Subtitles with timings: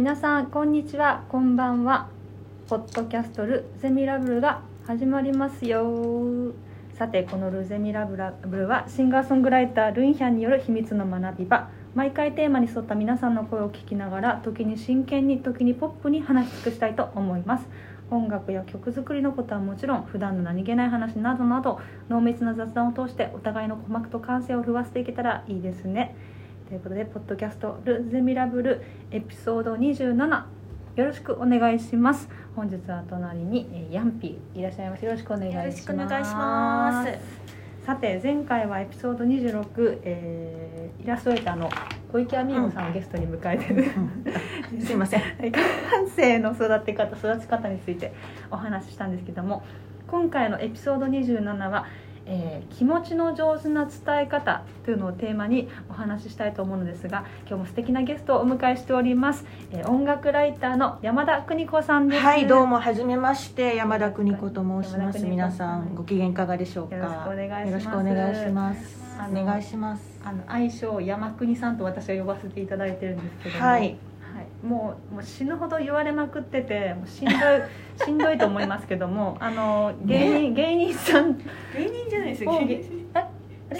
[0.00, 1.26] 皆さんこんにちは。
[1.28, 2.08] こんばんは。
[2.70, 6.54] ポッドキャストルゼミラブルが始まりますよ。
[6.94, 11.68] さてこのルゼミラブルはシンガーソングライタールインヒャンによる秘密の学び場。
[11.94, 17.68] 毎回テーマに沿った皆さんの声を聞きながら時に真剣に時にポップに話し尽くしたいと思います。
[18.10, 21.78] 音楽や曲作りのことはもちろん普段の何気ない話などなど
[22.08, 26.16] 濃密な雑談を通してお互いの鼓膜と感性を震わせていけたらいいですね。
[26.70, 28.80] ということでポッドキャスト「ル・ゼミラブル」
[29.10, 30.44] エピソード27
[30.94, 32.28] よろしくお願いします。
[32.54, 35.64] 本日は隣にえーヤンピーいらっしゃいますよろしくお願いします。
[35.66, 37.18] よろしくお願いします。
[37.84, 41.68] さて前回はエピソード26、えーイラストレーターの
[42.12, 43.84] 小池亜美子さんをゲストに迎えてる、
[44.80, 44.92] す。
[44.92, 45.20] いません。
[45.40, 45.50] はい。
[45.50, 48.12] 感性の育て方育ち方について
[48.48, 49.64] お話ししたんですけども
[50.06, 51.86] 今回のエピソード27は、
[52.30, 62.22] えー気持ちの上手な伝え方というのをテーマにお話ししたいと思うのですが今日も素敵なゲストをお迎えしております、えー音楽ライターの山田邦子さんです。
[62.22, 63.74] はいどうもはじめまして。
[63.76, 65.24] 山田邦子と申します。
[65.26, 66.96] 皆さんご機嫌いかがでしょうか？
[66.96, 68.98] よろしくお願いします。
[69.30, 70.20] お願いします。
[70.24, 73.80] あの愛称山国さんと私は呼ばせていただいてるんですけどもはい。
[73.80, 77.38] はい、もうもう死ぬほど言われまくっててもうしんどい
[78.04, 81.44] しんどいと思いますけどもあの芸人、芸人さん芸
[81.90, 82.08] 人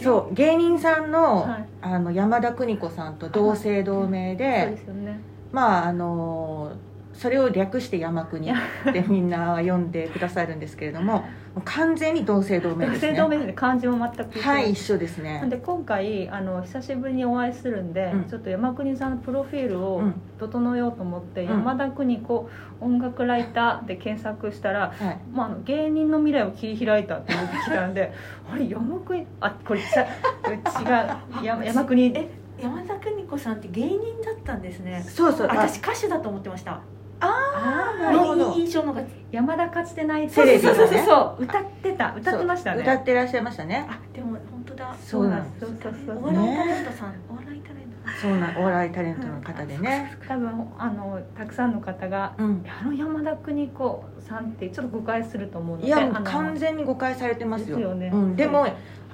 [0.03, 1.67] そう芸人さんの,、はい。
[1.83, 5.21] あの山田邦子さんと同姓同名で、そうですよね。
[5.53, 6.73] まああの
[7.13, 8.55] それを略して山国っ
[8.93, 11.25] てみんな呼んでくださるんですけれども
[11.65, 13.13] 完全に同姓同名同ですね。
[13.13, 14.49] 姓同名で漢字も全く一緒。
[14.49, 15.45] はい一緒ですね。
[15.49, 18.25] で今回あの久しぶりにお会いするんで、うん。
[18.25, 20.15] ちょっと山国さんのプロフィールをうん。
[20.39, 21.49] 整えようと思って、うん。
[21.51, 22.49] 山田邦子
[22.81, 25.19] 音楽ライターで検索したら、はい。
[25.33, 28.13] まあ、あの芸人の未来を切り開いたって出てきたんで
[28.51, 30.05] あれ山国あこれさ違
[31.43, 31.45] う。
[31.45, 32.07] 山 山国。
[32.17, 32.31] え
[32.63, 35.03] 山田邦子さんって芸人だったんですね。
[35.07, 35.49] そうそう。
[35.51, 36.81] あ私歌手だと思ってました
[37.21, 38.51] あなるほど。
[38.51, 40.77] の印象のが山田かつてないテレビのね。
[40.79, 42.15] そうそうそうそう歌ってた。
[42.17, 42.83] 歌ってましたね。
[42.83, 43.87] 歌ってらっしゃいましたね。
[43.89, 44.95] あでも本当だ。
[45.01, 48.21] そうなんですそうそうそうお笑いタレントさん、お笑いタレント。
[48.21, 57.77] そうなんお笑いタレントの方でね、多分あのたくさんの方がうん、あの山田邦子さんってちょっと誤解すると思うのでいや完全に誤解されてますよ。
[57.77, 58.11] ですよね。
[58.13, 58.67] うん、でも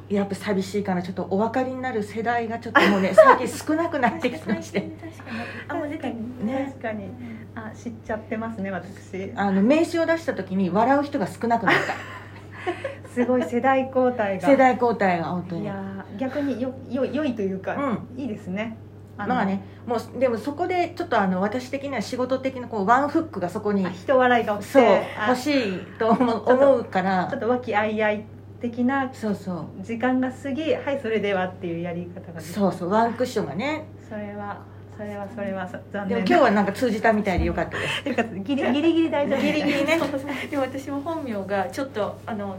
[0.08, 1.02] やっぱ寂しいかな。
[1.02, 4.80] ちょっとお分かりになる世代がちょっともうね最近少なくなってきまして。
[4.80, 6.66] 確かにあもう出てにね。
[6.68, 7.10] 確かに
[7.56, 9.32] あ知っちゃってますね私。
[9.34, 11.74] あの名刺を出した時に笑う人が少なくなっ
[13.12, 14.42] すごい世代交代が。
[14.42, 15.62] た世代交代が本当に。
[15.62, 18.20] いやー逆によよ良いというか、うん。
[18.20, 18.76] いいですね。
[19.18, 24.84] あのまあねもうでもそこでちょっとあの私的には仕事的なこうワンフックがそこにあ人笑いがそう
[25.18, 27.26] あ欲しいと思う思うから。
[27.30, 28.24] ちょっと和気あいあい
[28.60, 29.82] 的なそうそう。
[29.82, 33.86] 時間が過ぎはいそれではっていうやり方がそうそうワンクッションがね。
[34.06, 34.58] それは
[34.96, 38.02] それはそれはそ残でも念今日はなんか通じたみたいでよかったです。
[38.04, 39.40] というかギリギリギリ大丈夫。
[39.40, 39.98] ギリギリね。
[40.50, 42.56] でも私も本名がちょっとあの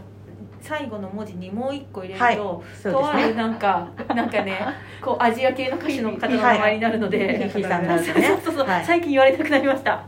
[0.60, 2.36] 最後の文字にもう一個入れはい。
[2.36, 4.58] ると、そうとあるなんかなんかね
[5.00, 8.84] こうアジア系の歌手の方の名前になるので、ヒーさんになるとそうねそうそう、はい。
[8.84, 10.02] 最近言われたくなりました。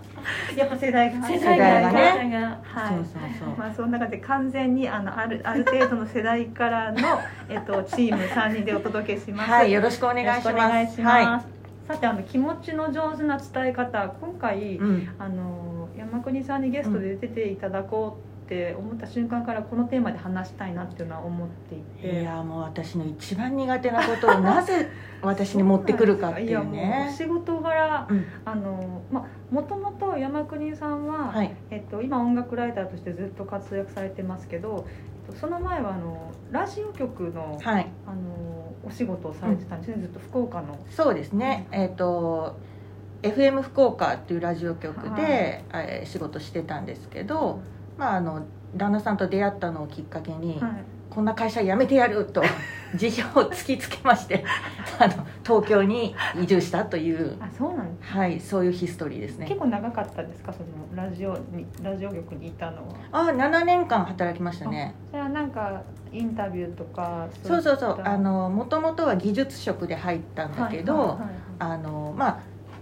[0.54, 2.10] やっぱ世代が世代代ががね。
[2.12, 2.38] 世代が。
[2.40, 2.58] はい。
[2.88, 3.56] そうそうそう。
[3.56, 6.98] まあその中で完全にあのあるある程度の世代からの
[7.48, 9.50] えっとチーム3人でお届けします。
[9.50, 9.72] はい。
[9.72, 10.52] よろしくお願いします。
[10.52, 11.46] 願いします。
[11.46, 11.59] は
[11.90, 22.20] さてあの気持ちの上手な伝え方今回、い、うん、あの山国さんにゲストで出ていただこうって思った瞬間からこのテーマで話したいなっていうのは思っていて。
[22.20, 24.88] いやもう私の一番苦手なことをなぜ
[25.22, 28.24] 私に持ってくるかっていうやもうね仕事柄うん。
[28.44, 29.24] あのまあ
[29.54, 31.54] もともと山国さんは、はい。
[31.70, 34.86] えっと、今音楽ライターとしてずっと活躍されてますけど、
[35.30, 37.88] と、その前はあのラジオ局の,、はい。
[38.06, 40.78] あのお仕事をされてたんですね、ずっと福岡の。
[40.90, 41.68] そうですね。
[41.70, 42.56] えっ、と
[43.22, 47.60] FM 福岡っていうラジオ局で、えー仕事してたんですけど、
[47.98, 50.84] まああの旦那さんと出会ったのをきっかけに、はい。
[51.10, 52.42] こんな会社辞めてやると
[52.94, 54.44] 辞表を突きつけまして
[54.98, 58.12] あの東京に移住したという、あそうなんです。
[58.12, 59.46] はい、そういうヒストリーですね。
[59.46, 60.52] 結構長かったですか？
[60.52, 62.94] そのラジオにラジオ局にいたのは。
[63.12, 64.94] あ7年間働きましたね。
[65.10, 65.82] それはなんか
[66.12, 68.02] インタビューとかそうそうそう。
[68.04, 71.18] あののもともとは技術職で入ったんだけど、
[71.58, 72.40] あのまあ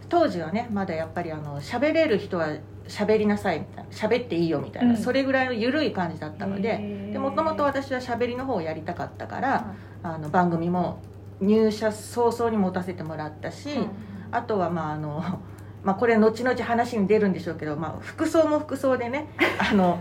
[0.08, 2.48] 当時はねまだやっぱりあの喋れる人は
[2.86, 4.96] 喋りなさいみたいな喋っていいよみたいな、うん。
[4.96, 6.78] それぐらいの緩い感じだったので
[7.18, 11.00] もともと私は喋りの方をやりたかったから、はあの番組も
[11.40, 13.88] 入社早々に持たせてもらったし、いはい
[14.30, 15.22] あとはまああの、
[15.82, 20.00] まあ、これ後々話に出るんでしょうけど、まあ、服装も服装でね あの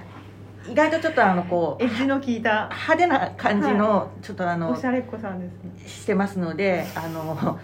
[0.67, 2.69] 意外とちょっとあのこうエッジの効いた。
[2.69, 5.87] 派手な感じのちょっとあのおしゃれっ子さんですね。
[5.87, 7.57] してますのであの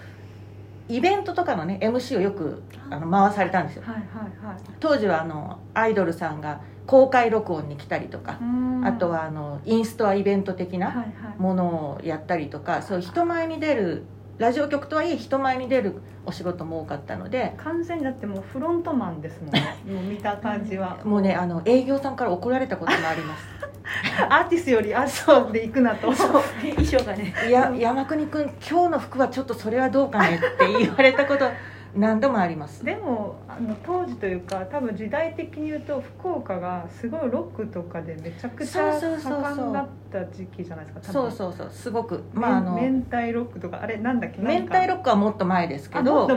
[0.88, 3.84] イベントとかのね MC をよくあの回されたんですよ。
[3.86, 4.04] はいはい
[4.46, 4.58] はい。
[4.80, 8.86] 当時はあのアイドルさんが公開録音に来たりとかう、ん。
[8.86, 11.06] あとはあのインストアイベント的なはいはい。
[11.42, 11.66] もの
[11.98, 14.04] をやったりとかそういう人前に出る
[14.38, 19.78] ラジオ局とはいえ人前に出るお仕事も多かったので完全にだってもうフロントマンですもんね。
[19.88, 20.98] もう見た感じは。
[21.04, 23.48] もうねあの営業さんから怒られたこともあります。
[24.30, 26.08] アーティストよりアーティで行くなと。
[26.16, 27.34] 衣装がね。
[27.48, 31.46] いや山国君今日の服はちょっとそれはどうかねって言われたこと
[31.96, 32.84] 何度もあります。
[32.84, 42.24] でもあの当時というか多分時代的に言うと福岡がすごいロックとかでめちゃくちゃ盛んだった時期じゃないですかそうそうそうすごく。
[42.34, 44.42] まあ、まああの明太ロックとかあれなんだっけ？
[44.42, 46.28] 明太ロッックはもっと前ですけど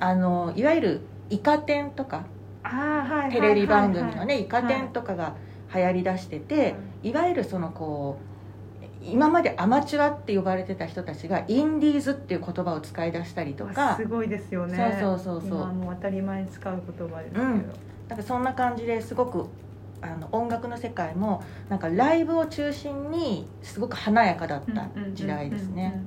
[0.00, 2.24] あのいわゆるイカ天とか。
[2.62, 3.30] あーはいはいはいはい。
[3.32, 5.34] テレビ番組のねイカ天はいとかが
[5.74, 8.35] 流行りだしてて、いわゆるそのこう
[9.12, 14.98] 今までアマチュアって呼ばれてた人たちがインディーズっていう言葉を使い出したりとかすごいですよね。
[15.00, 15.60] そうそうそうそう。
[15.60, 17.64] 今もう当たり前に使う言葉ですけど、うん。
[18.08, 19.46] なんかそんな感じですごく
[20.00, 26.00] あの音楽の世界もなんかライブを中心にすごく華やかだった時代ですね。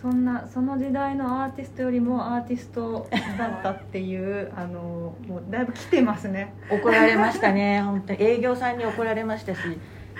[0.00, 3.06] そんなその時代のアーティストよりもアーティスト
[3.36, 6.54] だったっていうあのもうだいぶ来てますね。
[6.70, 7.82] 怒られましたね。
[7.82, 8.22] 本当に。
[8.22, 9.60] 営業さんに怒られましたし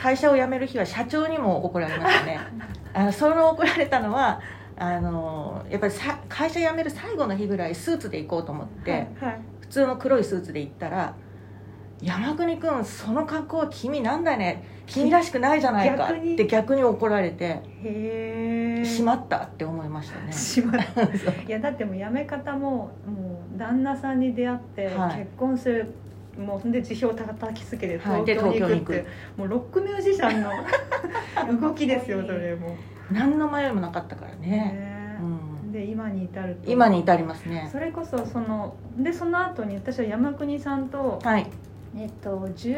[0.01, 2.41] 会社を辞める日は社長にも怒られましたね。
[2.95, 4.41] あのその怒られたのは
[4.77, 9.41] あのやっぱりさ会社辞める最後の日ぐらいスーツで行こうと思って、はいはい。
[9.61, 11.15] 普通の黒いスーツで行ったら
[12.01, 14.65] 「山国君その格好は君なんだね。
[14.87, 20.33] 君らしくないじゃないか」って逆に怒られてへえ「しまった」って思いましたね。
[20.33, 21.03] しまった。
[21.47, 22.91] いやだってもう辞め方もも
[23.55, 25.19] う旦那さんに出会ってはい。
[25.19, 25.93] 結婚する、
[26.39, 28.25] もうで辞表叩きつけてはい。
[28.25, 32.77] 東京に行くって、で東京にもうロックミュージシャンの 動きですよそれも、
[33.11, 35.19] 何の迷いもなかったからね、ね。
[35.65, 36.71] うん、で今に至ると。
[36.71, 37.69] 今に至りますね。
[37.71, 41.47] それこそそのでその後に私は山国さんとはい。
[41.97, 42.77] えっと十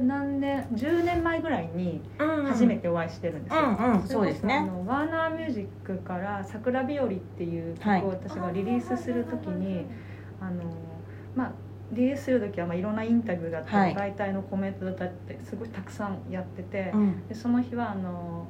[0.00, 9.86] 何年10年前ぐらいに初めてお会いしてるんですよ、うんうんそうですれこあねのワーナーミュージックから「桜日和」っていうはい曲を私がリリースする時に、
[10.40, 10.62] あの
[11.34, 11.52] まあ
[11.92, 14.10] リリースする時はまあいろんなインタビューだったり、はい。
[14.12, 17.26] 媒体のコメントだったりってすごいたくさんやってて、うん。
[17.28, 18.46] でその日はあの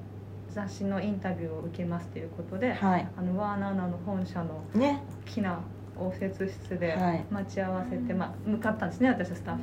[0.51, 3.09] 雑誌のインタビューを受けますということで、はい。
[3.17, 5.03] あのワーナーの本社のね。
[5.27, 5.61] 大きな
[5.97, 7.25] 応接室ではい。
[7.31, 9.61] 待ち合わせて、まあ、向かったんですね私はスタッフ。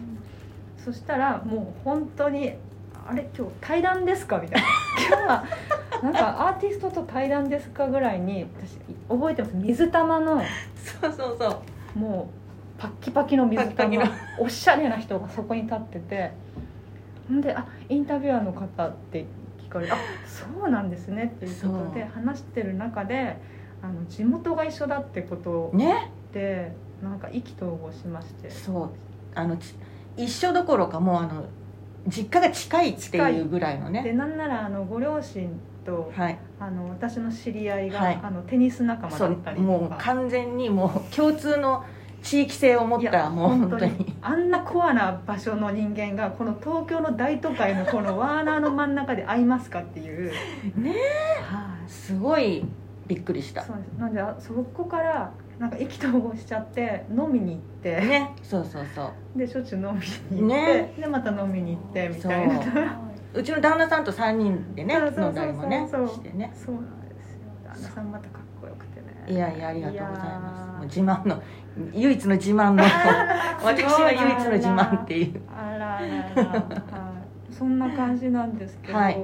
[0.77, 2.54] そしたらもう本当に
[3.07, 4.68] 「あれ今日対談ですか?」みたいな
[5.10, 5.44] 「今日は
[6.04, 8.77] なんかアーティストと対談ですか?」ぐらいに私
[9.10, 9.56] 覚えてます。
[9.56, 10.42] 水玉の
[10.75, 11.62] そうそうそ
[11.95, 12.00] う。
[12.00, 12.44] もう
[12.77, 13.75] パッキパキの水玉。
[13.75, 16.31] パッキパおしゃれな人がそこに立ってて。
[17.31, 19.25] んで「あインタビュアーの方」って
[19.57, 19.95] 聞かれて「あ
[20.25, 23.38] そうなんですね」っていうことで話してる中で
[23.81, 26.12] あの地元が一緒だってことね。
[26.33, 28.50] でなんか意気投合しまして。
[28.50, 28.89] そう。
[29.33, 29.75] あのち
[30.18, 31.45] 一緒どころかもうあの
[32.07, 35.50] 実家が近いっていうぐらいのでねなんならあのご両親
[35.86, 36.38] とはい。
[36.60, 38.19] あの私の知り合いが、はい。
[38.22, 41.83] あのテニス仲間だったりともうか完全にもう共通の
[42.25, 44.16] 地域性を持ったもう本当に。
[44.22, 50.31] あんなコアな場所の人間がこの東京の大都会のこのワーナーの真ん中で会いますかっていう。
[50.75, 50.95] ね
[51.44, 51.89] はい。
[51.89, 52.66] すごい
[53.06, 53.63] びっくりした。
[53.63, 53.88] そうです。
[54.00, 57.96] なんであそこからなんか意気投合しちゃって飲みに行って。
[57.98, 58.34] ね。
[58.41, 59.38] そうそうそう。
[59.38, 59.94] でしょっちゅう飲
[60.32, 60.94] みに行って、ね。
[61.00, 63.00] でまた飲みに行ってみたいな。
[63.36, 63.44] う。
[63.44, 66.51] ちの旦那さんと3人でね飲んだりもねしてね。
[66.55, 67.39] そうなんですよ。
[67.63, 68.44] 旦那さんまたか
[69.27, 70.86] いやいやありがとうございます。
[70.86, 71.41] 自慢の
[71.94, 72.84] 唯一の自慢の。
[73.63, 75.41] 私は唯一の自慢っていう。
[75.50, 77.13] あらあらあら、は
[77.50, 79.17] い、そんな感じなんですけど、はい。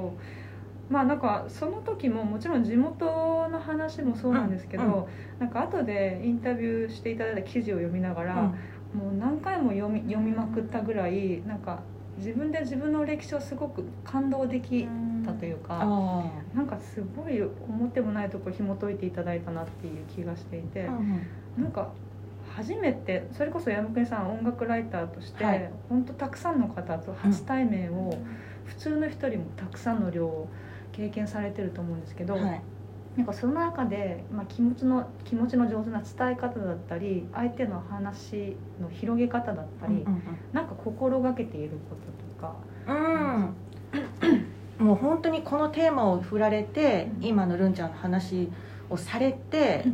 [0.90, 3.06] まあなんかその時ももちろん地元
[3.50, 5.06] の話もそうなんですけど、うんうん。
[5.40, 9.00] なんか後でインタビューしていただいた記事を読みながら、うん。
[9.00, 11.80] もう何回も読み読みまくったぐらいなんか
[12.22, 14.88] 自分で自分の歴史をすごく感動でき
[15.26, 20.84] たというか、あなんかすごい表もないところ紐解いていただいたなっていう気がしていて。
[20.84, 21.64] あうん。
[21.64, 21.90] なんか
[22.56, 25.72] 初めてそれこそ山国さん音楽ライターとして、はい。
[25.90, 28.18] 本当たくさんの方と初対面を、
[28.66, 30.48] 普通の人よりもたくさんの量を
[30.92, 32.62] 経験されてると思うんですけど、はい
[33.18, 42.56] なんかその中で、まあ、気持ちの気持ちの上手な伝え方だったり相手の話の広げ方だったり、うんなんか心がけていることとか、
[42.88, 43.56] うん。
[44.26, 44.46] うん
[44.80, 47.26] もう本当にこのテーマを振られてうん。
[47.26, 48.50] 今のるんちゃんの話
[48.90, 49.86] をされて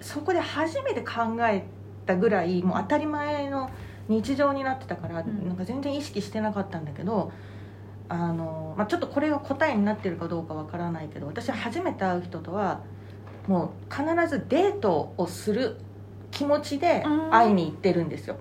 [0.00, 1.64] そこで初めて考え
[2.06, 3.70] たぐらいもう当たり前の
[4.08, 5.48] 日常になってたから、うん。
[5.48, 7.32] なんか全然意識してなかったんだけど
[8.08, 12.80] あの、まあ、ちょっとこれが答えになってるかどうかわからないけど私は初めて会う人とは
[13.46, 15.76] もう必ずデートをする
[16.30, 17.30] 気持ちでうん。
[17.30, 18.36] 会いに行ってるんですよ。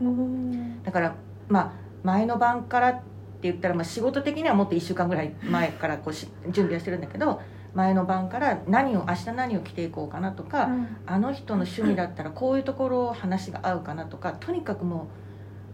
[0.00, 0.82] うん。
[0.82, 1.14] だから
[1.48, 3.02] まあ前の晩からって
[3.42, 7.40] 言ったら、まあ、仕事的にはもっと1週間ぐらい前からこうし準備はしてるんだけど
[7.74, 10.70] 前の晩から何を明日何を着ていこうかなとか、
[11.04, 15.25] あの人の趣味だったらこういうところ話が合うかなとかとにかくもう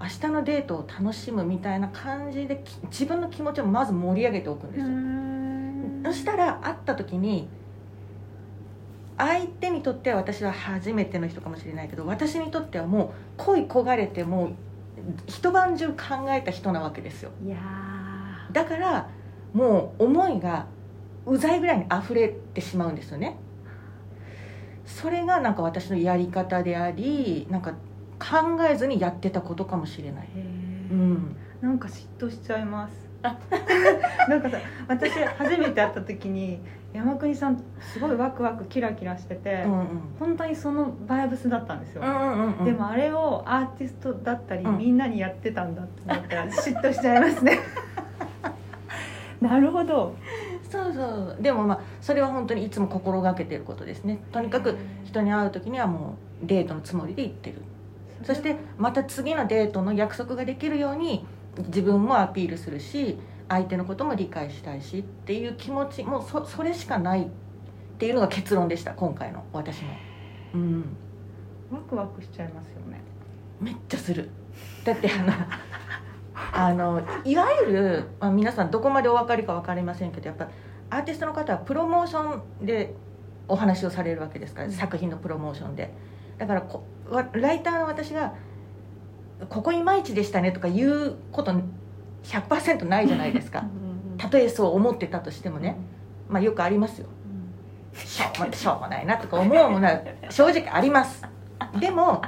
[0.02, 7.48] 明日のデートを楽しむみたいな感じでき自分の気持ちをまず盛り上げておくんですよ、そしたら会った時に
[9.16, 14.54] 相手にとっては私は初めての人かもしれないけど私にとってはもう恋焦がれてもう
[15.26, 17.30] 一晩中考えた人なわけですよ。
[17.44, 17.58] いや
[18.52, 19.08] だから
[19.52, 20.66] もう思いが
[21.24, 23.36] うざいぐらいに溢れてしまうんですよね。
[24.84, 27.74] それがなんか私のやり方でありなんか
[28.22, 30.28] 考えずにやってたことかもしれない、
[30.90, 32.94] うん、なんか嫉妬しちゃいます。
[33.22, 33.36] あ。
[34.30, 36.60] なんかさ私初めて会った時に
[36.92, 39.86] 山国さんすごいワクワクキラキラしてて、うんうん。
[40.20, 44.78] 本当にそのバイブスだったんですよ、うんうんうんでもあれをアーティストだったり、うん。
[44.78, 47.58] みんなにやってたんだって思ったら嫉妬しちゃいますね。
[49.40, 50.14] なるほど。
[50.70, 51.36] そうそう。
[51.40, 54.18] でもまあそれは本当にいつも心がけてることですね。
[54.30, 57.56] とにかく人に会う時にはもうデートのつもりで行ってる
[58.24, 61.26] そしてまた次のデートの約束ができるように
[61.58, 67.26] 自分もアピールするし相手のことも理解したいしっていう気持ちもうそそれしかないっ
[67.98, 69.88] ていうのが結論でした今回の私の。
[70.54, 70.96] うん。
[71.70, 73.00] ワクワクしちゃいますよね。
[73.60, 74.30] めっちゃする。
[74.84, 75.32] だってあの
[76.52, 80.48] あのいわゆる、まあ、皆さんどこまでお分かりか分かりませんけどやっぱ
[80.90, 82.94] アーティストの方はプロモーションで
[83.48, 84.72] お話をされるわけですから、うん。
[84.72, 85.92] 作品のプロモーションで
[86.42, 88.34] だからこわライターの私が
[89.48, 91.52] 「ここいまいちでしたね」とか言うこと
[92.24, 93.64] 100%ないじゃないですか。
[94.18, 95.76] たとえそう思ってたとしてもね、
[96.28, 97.06] まあよくありますよ。
[97.94, 101.22] しょうもしょうもないなとか思うものは正直あります。
[101.78, 102.22] でも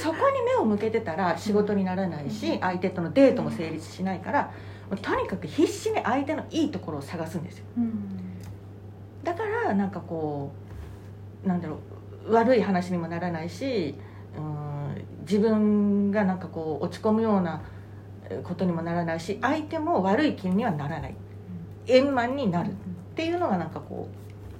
[0.00, 4.50] そこに目を向けてたら仕事にならないし相手とのデートも成立しないから
[5.02, 7.64] とにかく必死に相手のいいところを探すんですよ。
[7.78, 7.92] うん。
[9.24, 10.52] だからなんかこ
[11.44, 11.78] うなんだろう
[12.28, 13.94] 悪い話にもならないし
[14.36, 17.62] うん自分がなんかこう落ち込むような
[18.44, 21.16] ことにもならないし相手も悪い気にはならない。
[21.88, 22.70] 円満になる。
[22.70, 22.72] っ
[23.14, 24.08] ていうのがなんかこ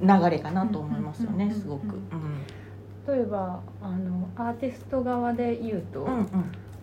[0.00, 1.94] う流れかなと思いますよねすごく。
[1.94, 3.14] うん。
[3.14, 6.26] 例えばあのアーティスト側で言うと、うんうん。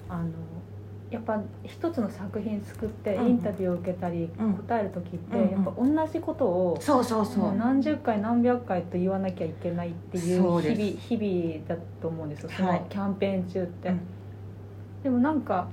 [0.09, 0.29] あの
[1.13, 3.27] やっぱ一つの作品作ってうん。
[3.27, 4.53] インタビューを受けたりうん。
[4.55, 5.51] 答える時ってうんうん。
[5.51, 7.55] やっぱ同じことをそうそうそう。
[7.55, 12.49] 何十回何百回と言わなきゃいけないっていう日々日々だと思うんですよ。
[12.49, 12.79] そはい。
[12.79, 13.99] のキャンペーン中って、うん。
[15.03, 15.67] でもなんか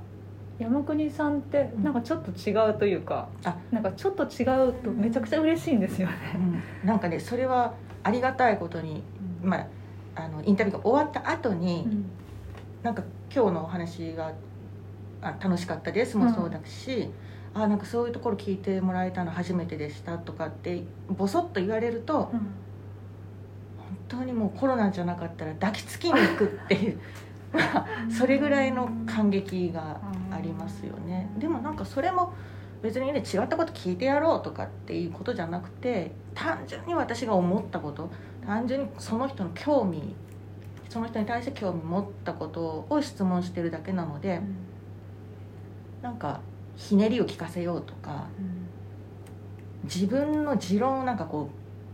[0.59, 3.57] 山国さんってなんかちょっと違うというか、あ。
[3.71, 6.15] なんかちょっと違うとめちゃくちゃ嬉しいんですよね、
[6.83, 6.87] うん。
[6.87, 9.03] なんかねそれはありがたいことに、
[9.43, 9.67] まあ、
[10.17, 12.05] あのインタビューが終わった後に、うん。
[12.83, 13.03] なんか
[13.35, 14.33] 今日のお話が
[15.23, 16.17] あ楽しかったです。
[16.17, 17.11] もそうだし、
[17.55, 22.47] あなんかそういうところ聞いてもらえたの初めてでしたとかってボソッと言われると本うん
[24.09, 27.01] 当にもうコロナじゃなかったら抱きつきに行くっていう
[27.53, 30.01] まあそれぐらいの感激が
[30.31, 31.31] ありますよね。
[31.39, 32.33] でもなんかそれも
[32.83, 38.11] 別にね違ったこと聞いてやろうとかっていうことじゃなくて単純に私が思ったこと
[38.47, 40.15] 単純にその人の興味
[40.89, 44.41] その人に対して興味持ったことを質問してるだけなので
[46.03, 46.41] なんか
[46.77, 48.27] ひねりを聞かせようとか
[49.85, 51.51] 自分の持論をなんかこ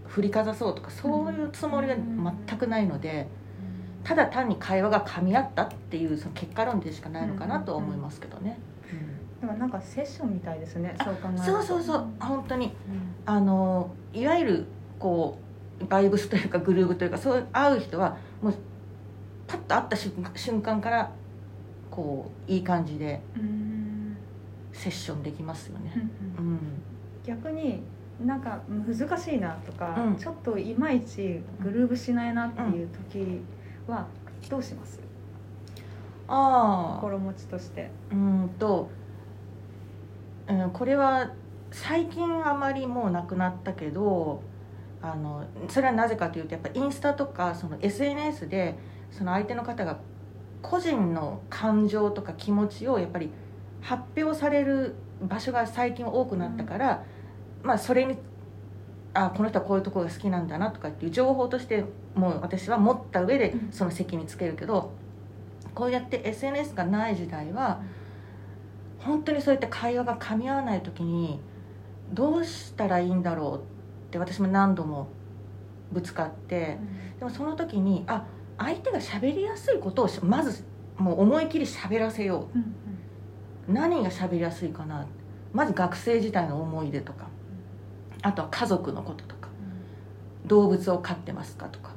[0.07, 3.27] う振りかざそうとかそういうつもりが全くないので
[4.05, 8.59] ただ単に会話が噛み合ったっていうその結果論でしかないのかなとは思いますけどね。
[9.41, 11.45] でもなんかセッションみたいですねあそう考えると。
[11.45, 12.07] そうそうそう。
[12.21, 12.67] 本当に。
[12.67, 12.73] うん。
[13.27, 14.67] あのいわゆる
[15.01, 15.39] こ
[15.81, 18.55] うバイブスというかグルーブというかそう会う人はもう
[19.47, 21.13] パッと会った瞬瞬間から
[21.91, 23.76] こういい感じでうん
[24.77, 25.93] セッションできますよね。
[26.39, 26.59] うんうん。
[27.25, 27.83] 逆に
[28.25, 30.17] なんか難しいなとか、うん。
[30.17, 33.41] ちょっといまいちグルーブしないなっていう時
[33.87, 34.07] は
[34.49, 35.01] どうします？
[36.29, 37.01] ああ。
[37.01, 37.91] 心持ちとして。
[38.13, 38.91] うんと、
[40.49, 41.33] うん、これは
[41.73, 44.43] 最近あまりもうなくなったけど
[45.03, 48.77] あのそれはなぜかというとやっぱインスタとかその SNS で
[49.11, 49.99] その相手の方が
[50.63, 53.31] 個人の感情とか気持ちをやっぱり
[53.87, 57.05] 発表される場所が最近多くなったから、
[57.63, 58.17] まあそれに
[59.15, 61.85] あこの人はこういうところが好きなんだなとかっていう情報として
[62.17, 63.73] もう私は持った上でうん。
[63.73, 64.91] その席につけるけど、
[65.73, 67.81] こうやって SNS がない時代は
[68.99, 71.39] 本当にそうやって会話が噛み合わない時に
[72.13, 73.59] どうしたらいいんだろう
[74.09, 75.09] って私も何度も
[75.93, 76.79] ぶつかって
[77.19, 78.25] でもその時にあ
[78.59, 80.65] 相手が喋りやすいことをしまず
[80.97, 82.59] もう思い切り喋らせよう。
[82.59, 82.63] ん。
[82.63, 82.65] う
[83.69, 85.07] 何が喋りやすいかな。
[85.53, 87.27] まず学生時代の思い出とか。
[88.23, 89.49] あとは家族のこととか。
[90.47, 91.91] 動物を飼ってますかとか。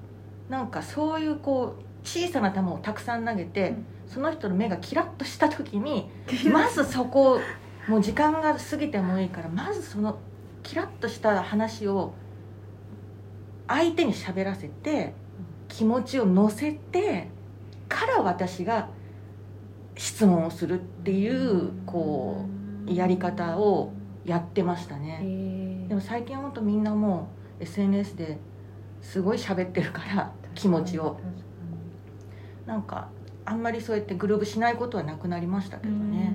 [0.49, 3.85] なんかそういうこう小さな球をたくさん投げて、うん。
[4.09, 6.09] その人の目がキラッとした時に
[6.51, 7.41] まずそこを
[7.87, 10.17] もう時間が過ぎてもいいからまずその
[10.63, 12.13] キラッとした話を
[13.67, 15.13] 相手に喋らせて
[15.67, 17.27] 気持ちを乗せて
[17.87, 18.89] から私が
[19.99, 22.45] 質問をするっていうこ
[22.87, 23.91] うやり方を
[24.23, 25.87] やってましたへねー。
[25.89, 27.27] でも最近は本当みんなも
[27.59, 28.39] う SNS で
[29.01, 31.19] すごい喋ってるから気持ちを。
[32.65, 33.09] なんか
[33.43, 36.33] あんまりそうやってグルーブしないことはなくなりましたけどね。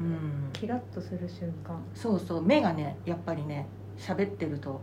[0.00, 0.50] うん。
[0.52, 1.80] キラッとする瞬間。
[1.94, 4.80] そうそう目がねやっぱりね喋ってると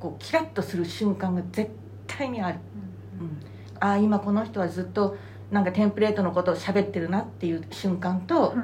[0.00, 1.70] こうキラッとする瞬間が絶
[2.06, 2.58] 対にある、
[3.20, 3.53] うん、
[3.84, 5.14] ああ今この人はずっと
[5.50, 8.54] なんかテンプレートのことを喋ってるなっていう瞬間と、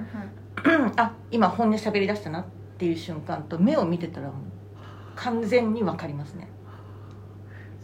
[0.97, 2.45] あ今本音喋りだしたなっ
[2.79, 4.33] ていう瞬間と目を見てたら
[5.17, 6.49] 完全に分かりますね。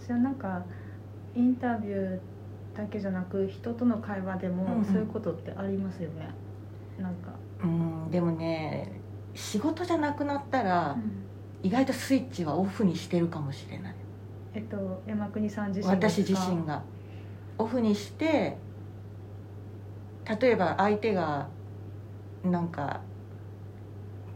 [0.00, 0.64] 私はなんか
[1.34, 2.20] インタビュー
[2.74, 4.78] だけじゃなく人との会話でうんうん。
[4.78, 6.30] もそういうことってありますよね、
[6.98, 8.98] なんか、うんでもね
[9.34, 10.96] 仕事じゃなくなったら
[11.62, 13.94] 意外とスイッチはオフにしてるかもしれない。
[14.54, 16.82] えっと山国さん自身私自身が
[17.58, 18.56] オフにして
[20.40, 21.48] 例えば相手が
[22.44, 23.00] なんか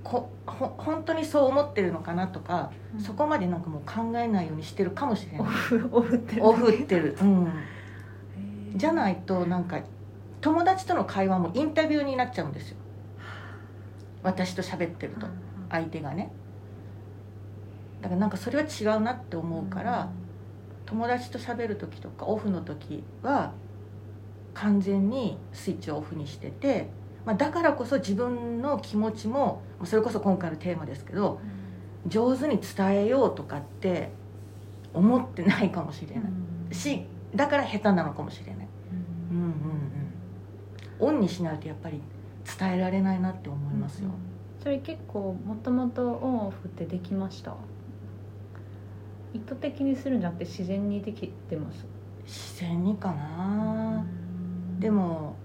[0.02, 3.00] こほ本当にそう思ってるのかなとか、うん。
[3.00, 5.52] そこまでなんかもう考えないようにしてるかもしれオない。
[5.52, 6.46] フ オフってる。
[6.46, 7.52] オフってる、うん、
[8.74, 9.80] じゃいないとなんか
[10.40, 12.76] 友達との会話もインタビューになっちゃうんですよ。
[14.22, 15.26] 私と喋ってると
[15.70, 16.32] 相手がね。
[18.00, 20.08] だからなんかそれは違うなって思うから、
[20.86, 23.52] 友達と喋る時とかオフの時は
[24.54, 26.88] 完全にスイッチをオフにしてて、
[27.24, 31.40] まあ、だからこそ自分の気持ちもそれこそ今回のテーマですけど
[32.06, 34.10] 上手に伝えようとかって
[34.92, 36.22] 思ってないかもしれな
[36.70, 38.68] い、しだから下手なのかもしれない。
[39.30, 39.36] うん。
[39.36, 39.52] うんうん
[41.02, 42.02] オンにしないとやっぱり
[42.58, 44.10] 伝えられないなって思いますよ、
[44.62, 47.54] それ結構もともとオンオフってできました？
[49.32, 51.86] 意図的にするんじゃなくて自然にできてます。
[52.26, 54.04] 自然にかな、
[54.78, 55.36] でも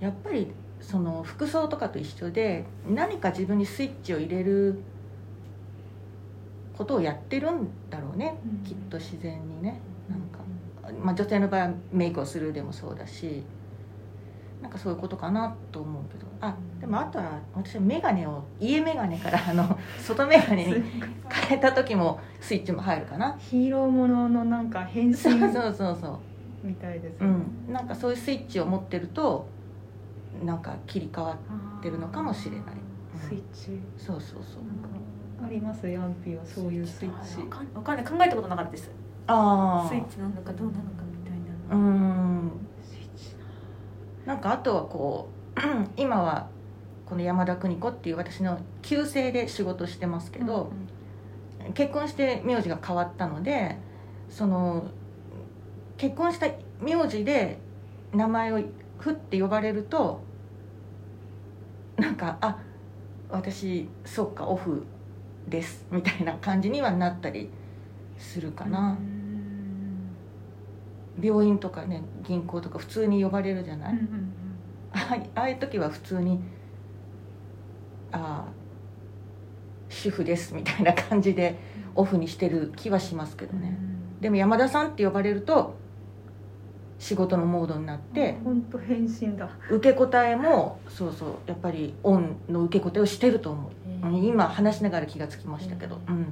[0.00, 4.82] やっぱりその服装とかと一緒で何か自分にスイッチを入れる
[6.76, 8.64] ことをやってるんだろうね、うん。
[8.64, 9.80] きっと自然にね。
[10.08, 10.38] なんか、
[11.00, 13.44] まあ、女性の場合はメイクをするでもそうだし
[14.62, 16.26] なんかそういうことかなと思うけど。
[16.40, 20.74] あでもあとは私は眼鏡を家眼鏡から あの外眼鏡に
[21.28, 23.36] 変えた時もスイッチも入るかな。
[23.38, 26.66] ヒーローもののなんか変身そうそうそうそう。
[26.66, 27.26] みたいですね。
[27.28, 29.46] ん、なんかそういうスイッチを持ってると
[30.44, 31.36] なんか切り替わっ
[31.82, 32.64] ってるのかもしれない。
[33.16, 33.80] スイッチ。
[33.98, 34.62] そうそうそう。
[34.64, 34.88] なんか
[35.44, 37.38] ありますヤンピーはそういうスイッチ。
[37.74, 38.04] わかんない。
[38.04, 38.90] 考えたことなかったです。
[39.26, 41.76] ああスイッチなのかどうなのかみたいな。
[41.76, 42.50] うーん
[44.26, 45.60] なんかあとはこう
[45.96, 46.48] 今は
[47.06, 50.72] この山田邦子っていう私の旧姓で仕事してますけど、
[51.74, 53.76] 結婚して名字が変わったので
[54.28, 54.86] その
[55.96, 56.46] 結婚した
[56.80, 57.58] 名字で
[58.12, 58.60] 名前を
[58.98, 60.22] ふって呼ばれると
[61.96, 62.58] なんかあ
[63.30, 64.84] 私そっかオフ
[65.48, 67.50] ですみたいな感じにはなったり
[68.18, 68.96] するかな、
[71.20, 73.98] 病院とかね銀行とか普通に呼ばれるじゃない、
[74.92, 76.40] あああいう時は普通に
[78.12, 78.52] 「ああ
[79.88, 81.58] 主婦です」みたいな感じで
[81.94, 83.76] オフにしてる気はしますけどね、
[84.20, 85.74] でも山田さんって呼ばれると
[86.98, 89.50] 仕事のモードになって、本当変身だ。
[89.68, 96.26] 受け答えもそうそうやっぱりオンの受け答えをしてると思う、うん今話しながら気がつきましたけど、うん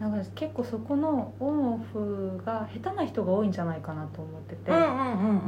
[0.00, 4.72] なんか結構そこのオンオフが下手な人が多いんじゃないかなと思ってて、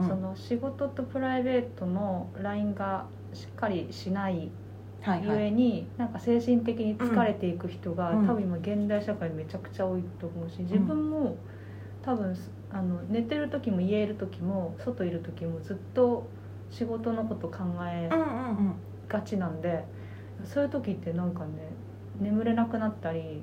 [0.09, 4.51] その仕事とプライベートのラインがしっかりしないゆ
[5.03, 5.47] はいはい。
[5.47, 8.27] えに、なんか精神的に疲れていく人が、うん。
[8.27, 11.37] 多分今現代社会めちゃくちゃ多いと思うし自分も
[12.03, 12.37] 多分
[12.71, 16.27] あの寝てる時も家いる時も外いる時もずっと
[16.71, 18.09] 仕事のこと考え
[19.09, 19.85] がちなんで
[20.45, 21.47] そういう時ってなんかね
[22.21, 23.41] 眠れなくなったり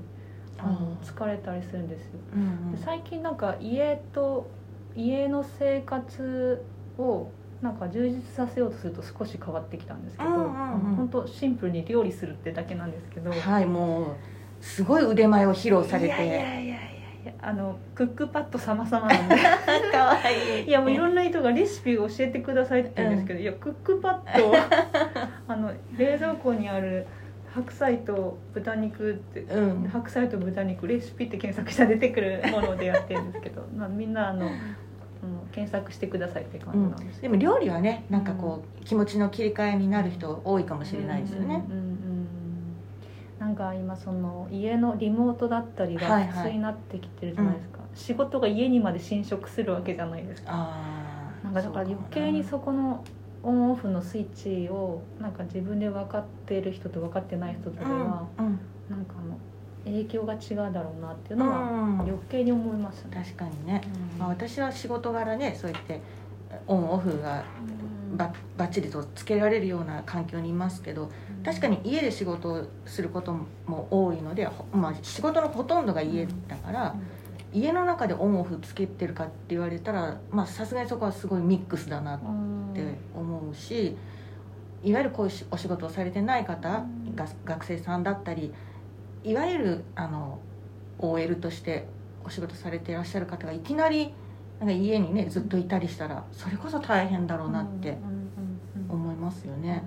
[0.58, 2.20] あの疲れたりするんですよ。
[2.36, 2.72] うんうん。
[2.74, 4.50] で最近なんか家と
[4.96, 6.64] 家の生活
[6.98, 7.28] を
[7.62, 10.96] なんか充実させようとすると少し変わってきたんですけど、うんうんうん。
[10.96, 14.06] 本当シンプルに料理するってだけなんですけど、はいもう
[14.64, 16.08] すごい腕前を披露されて。
[16.08, 16.78] いやいやいや
[17.42, 19.36] あのクックパッド様々なんで。
[19.92, 20.68] かわいい。
[20.68, 24.54] いやもういろんな人がレシピを教えてくださいって言うんですけど、いやクックパッド
[25.48, 27.08] あの冷蔵庫にある
[27.54, 29.88] 白菜と豚肉って、うん。
[29.88, 34.52] 白菜と豚肉レシピって検索したら出てくるものでやってるんですけど、 まあ、みんなあの、うん、
[35.52, 37.22] 検索してくださいって感じなんです。
[37.22, 41.64] でも料理はねなんかこう気持ちの切り替えになる人多いかもしれないですよね。
[41.70, 42.28] うんうんうんうん。
[43.40, 46.28] なんか今その家のリモートだったりがはいはい。
[46.30, 50.50] 普通になってきてるじゃないですか、仕事が家にまで侵食するわけじゃないですか。
[50.52, 53.04] ああなんかだから余計にそこの
[53.44, 58.60] オンオフのスイッチをなんか自分で分かってる人と分かってない人とでは、うんうん。
[58.90, 59.38] なんかあの
[59.86, 62.00] 影響が違うだろうなっていうのはうん。
[62.02, 63.10] 余計に思いますね。
[63.14, 63.82] 確かにね、
[64.14, 64.20] うん。
[64.20, 66.02] まあ、私は仕事柄ねそうやって
[66.68, 67.44] オンオフが
[68.16, 71.12] ばばっちりとつけられるような環境にいますけど
[71.44, 76.96] 確かに家で仕事をすることも多いので、ほまあ、仕事のほとんどが家だから、
[77.52, 82.20] 家の中でオンオフつけてるかって言われたらまあさすがにそこはすごいミックスだな
[82.74, 82.94] っうん。
[82.94, 83.96] て思うし
[84.84, 87.16] いわゆるこういうしお仕事をされてない方、うん。
[87.16, 88.54] が学生さんだったり
[89.24, 90.40] いわゆるあの
[91.00, 91.86] OL として
[92.26, 94.14] お仕事されていらっしゃる方がいきなり
[94.60, 99.84] なんか家にねずっといたりしたらそれこそ大変だろうなってうんうんうんうん思いますよね。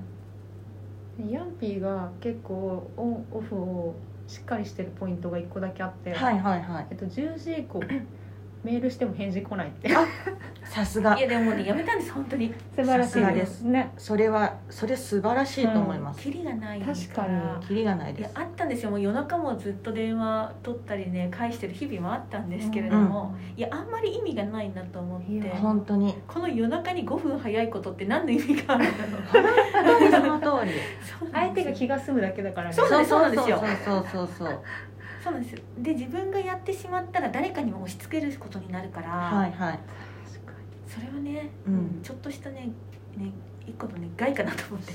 [1.30, 3.94] ヤンピーが結構オンオフを
[4.28, 6.86] しっかりしてるポイントが1個だけあって、はいはいはい。
[6.90, 7.80] えっと、10時以降
[8.66, 9.90] メールしても返事来ないって。
[10.64, 11.16] さすが。
[11.16, 12.52] いやでもねやめたんです本当に。
[12.74, 13.60] 素晴らしいでですす。
[13.62, 17.66] ねそれはそれ素晴らしいと思います、キリがないから確かに。
[17.68, 18.34] キリがないいです。
[18.34, 18.90] やあったんですよ。
[18.90, 25.48] もう夜中もずっと電話取ったりね返してる日々もあったんですけれども、いやあんまり意味がないなと思って。
[25.50, 26.16] 本当に。
[26.26, 30.72] この夜中に5分早いことって何の意味があるんだろう本当にその通り
[31.32, 32.72] 相手が気が済むだけだからね。
[32.72, 33.62] そうそうなんですよ。
[33.84, 34.60] そうそうそうそう
[35.26, 35.58] そうなんですよ。
[35.78, 39.80] で自分がやってしまったら誰かにも押し付けることになるから、はいはい。
[40.86, 42.00] それはね、うん。
[42.02, 42.70] ちょっとしたね
[43.16, 43.32] ね
[43.66, 44.92] 一個のね害かなと思って。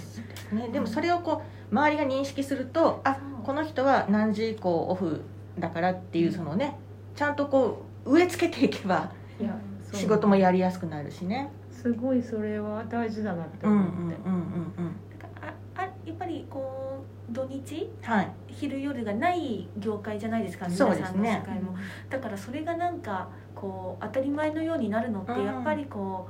[0.56, 5.22] ね、でもそれをこう周りが認識するとあそうこの人は何時以降オフ
[5.60, 6.78] だからっていうそのね
[7.16, 10.00] ちゃんとこう植え付けていけばいやそう。
[10.00, 11.52] 仕事もやりやすくなるしね。
[11.72, 14.40] すごいそれは大事だなってうんうん思って、うんうん。
[14.40, 16.91] うんだからああやっぱりこう
[17.32, 17.90] 土日？
[18.02, 18.32] はい。
[18.48, 21.76] 昼夜がない業界じゃないですか皆さんの世界も、
[22.10, 26.28] だからそれがなんかこう当たり前のようになるのってうんやっぱりこ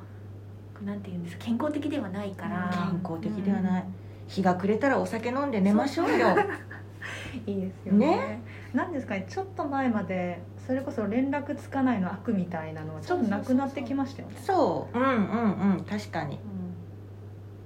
[0.81, 3.85] う、なんていうんですか健康的ではないから、健康的ではない。
[4.27, 6.35] 日が暮れたらお酒飲んで寝ましょうよ。
[7.45, 8.07] いいですよね。
[8.07, 8.41] ね。
[8.73, 14.35] なんですかねちょっと前までそれこそ連絡つかないの悪みたいなのはちょっとなくなってきましたよね。
[14.41, 14.97] そう。
[14.97, 15.83] うんうんうん。
[15.83, 16.39] 確かに。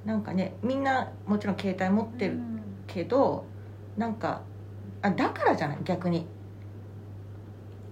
[0.05, 2.39] なんかねみんなもちろん携帯持ってる
[2.87, 3.45] けど
[3.97, 4.41] なんか
[5.01, 6.27] あだからじゃない逆に。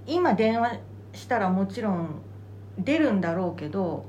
[0.05, 0.79] 今電話
[1.13, 2.21] したらもちろん
[2.77, 4.05] 出るんだろうけど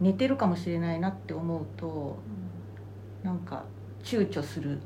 [0.00, 2.18] 寝てるかもしれないなって思うと
[3.22, 3.64] なんか
[4.02, 4.78] 躊躇する。
[4.78, 4.80] っ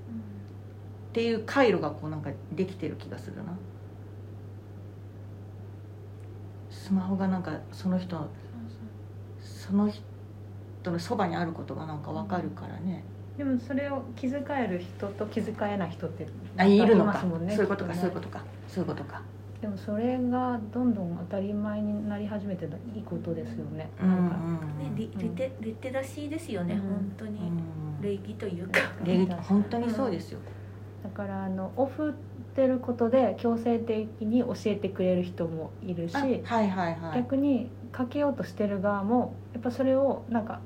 [1.15, 3.43] ていう回路がこうなんかできてる気がするな。
[6.71, 8.31] スマホがなんかその人
[9.41, 13.05] その人のそばにあることがなんかわかるからね、
[13.37, 17.13] でもそれを気遣える人と気遣えない人ってあいるのか。
[17.13, 17.99] ますもんねそういうことかね。
[17.99, 18.45] そういうことか。
[18.69, 19.23] そういうことか。
[19.61, 24.37] でもそれがどんどん当たり前になり始めていいことですよね、うんなんか。
[24.37, 26.81] ねリリテリテラシーですよね、うん。
[26.81, 27.39] 本当に。
[27.39, 28.03] うん。
[28.03, 30.41] 礼儀というか、礼儀本当にそうですよ、
[31.05, 32.13] だからあのオフっ
[32.55, 37.19] てることで強制的に教えてくれる人もいるし、あはいはいはい。
[37.19, 40.59] 逆にかけようとしてる側もやっぱそれをなんか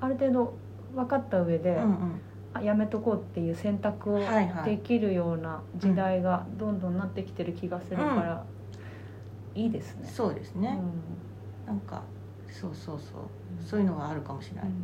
[0.00, 0.54] ある程度
[0.94, 2.22] 分かった上で、うんうん。
[2.54, 4.18] あやめとこうっていう選択を
[4.64, 8.46] できるような時代がどんどんなってきてる気がするから、
[9.54, 10.08] いいですね。
[10.08, 10.78] そうですね、
[11.66, 12.02] うなんか
[12.48, 13.22] そうそうそう。
[13.66, 14.72] そういうのがあるかもしれない、うん。
[14.72, 14.82] うん。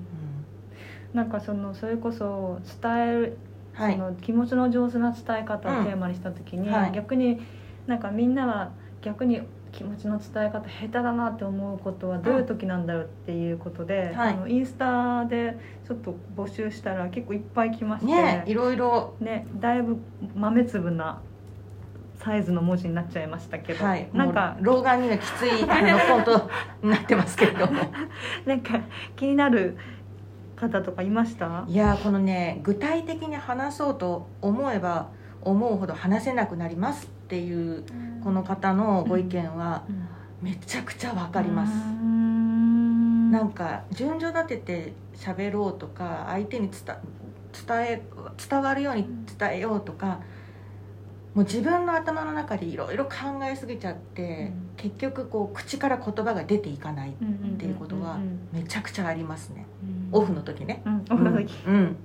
[1.12, 3.38] なんかそのそれこそ伝える、
[3.72, 3.96] はい。
[3.96, 6.92] その気持ちの上手な伝え方うんをテーマにした時に、はい。
[6.92, 7.40] 逆に
[7.86, 9.40] なんかみんなは逆に
[9.78, 18.42] 気持ちの伝え方下手だなって思うことはどういう時なんだろうっていうことで、はいあのインスタでちょっと募集したら結構いっぱい来まして、ね。
[18.48, 19.14] いろいろ。
[19.20, 19.98] ね、だいぶ
[20.34, 21.20] 豆粒な
[22.16, 24.10] サイズの文字になっちゃいましたけど、はい。
[24.12, 26.50] なんか老眼にはきついあのフォント
[26.82, 27.68] になってますけれど。
[27.68, 27.80] も
[28.46, 28.80] なんか
[29.14, 29.76] 気になる
[30.56, 31.64] 方とかいました？
[31.68, 35.10] いやーこのね具体的に話そうと思えば
[35.42, 37.84] 思うほど話せなくなりますっていう
[38.24, 39.82] この方のご意見は
[40.40, 41.74] めちゃくちゃわかります、
[43.30, 46.96] ななんか順序立てて喋ろうとか相手に伝
[47.66, 48.02] 伝え
[48.48, 49.06] 伝わるように
[49.38, 50.20] 伝えようとか
[51.34, 54.70] もう自分の頭の中でいろいろ考えすぎちゃって、うん。
[54.78, 57.12] 結局こう口から言葉が出ていかないっ
[57.58, 58.48] ていうことはうん。
[58.52, 59.66] めちゃくちゃありますね、
[60.12, 60.18] うん。
[60.18, 61.04] オフの時ね、うん。
[61.10, 61.74] オフの時、うん。
[61.74, 61.96] うん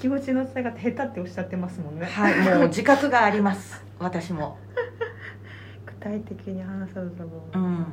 [0.00, 2.06] 気持ちの伝え方下手っておっしゃってますもんね。
[2.06, 3.84] はいもう 自覚があります。
[3.98, 4.56] 私も。
[5.84, 7.58] 具体的に話さずとも、う。
[7.58, 7.60] ん。
[7.60, 7.88] なんか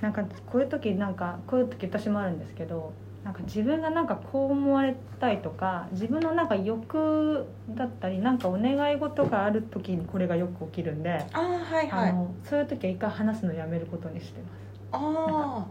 [0.00, 2.92] なんかこういう時なんかこういう時私もあるんですけど
[3.24, 12.10] なんか自分がなんかこう思われたいとか自分のなんか欲だったりなんかお願い事がある時にこれがよく起きるんで、ああはいはい。
[12.10, 14.64] あのそういう時は一回話すのやめることにしてます。
[14.92, 15.66] あ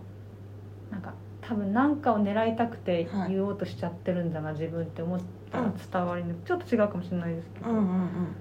[0.91, 1.13] なんか
[1.47, 3.31] 多分何かを狙いたくてはい。
[3.31, 5.19] 言おうとしちゃってるんだな自分って思っ
[5.51, 5.73] たらうん。
[5.75, 8.35] 伝わりにちょっと違うかもしれないですけど、あうんうんうん。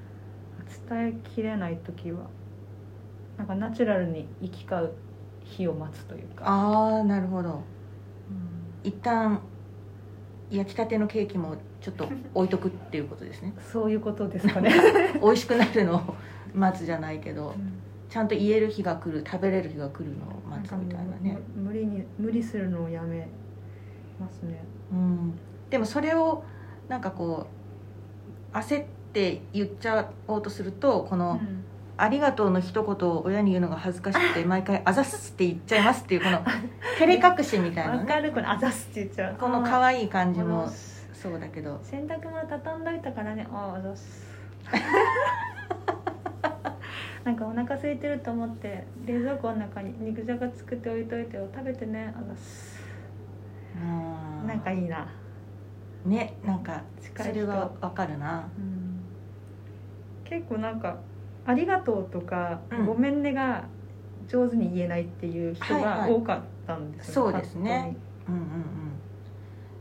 [0.88, 2.26] 伝えきれない時は
[3.36, 4.92] なんかナチュラルに行き交う
[5.44, 7.50] 日を待つというか、ああなるほど。
[7.50, 7.62] うん。
[8.84, 9.40] 一旦
[10.50, 14.70] 焼きたてのケーキもちょっと置いとくっていうことですねそういうことですかね、
[15.20, 16.14] 美味しくなるのを
[16.54, 17.54] 待つじゃないけど
[18.12, 21.38] ちゃんと言える日が来る食べれる日が来るのを待つみたいなね。
[21.56, 23.26] む無理に無理するのをやめ
[24.20, 24.62] ますね。
[24.92, 25.32] うん。
[25.70, 26.44] でもそれを
[26.88, 27.46] なんかこ
[28.52, 31.64] う焦って言っちゃおうとするとこのうん
[31.96, 36.40] 「ありがとう」の一言を親に言うのが恥ずかしくて毎回「あざっす」って言っちゃいますっていうこの
[36.98, 38.26] 照れ隠しみたいなわかね。
[38.28, 39.36] るこのあざすって言っちゃう。
[39.36, 40.68] この可愛い感じあもの
[41.14, 41.80] そうだけど。
[41.82, 43.46] 洗濯物畳んどいたからね。
[43.50, 44.36] ああざす
[47.24, 52.12] なんかお腹空いてると思って冷蔵庫の中に肉じゃが作っておいといてよ食べてね。
[52.16, 52.80] あざす
[53.76, 55.08] うんなんかいいな、
[56.04, 56.82] ねなんか
[57.16, 58.48] それはわかるな。
[58.58, 59.00] うん。
[60.24, 60.96] 結構なんか
[61.46, 62.86] 「ありがとう」とか「うん。
[62.86, 63.64] ごめんね」が
[64.28, 66.10] 上手に言えないっていう人はいはい。
[66.10, 67.96] が多かったんですよ、そうですね。
[68.28, 68.48] うんうんうん。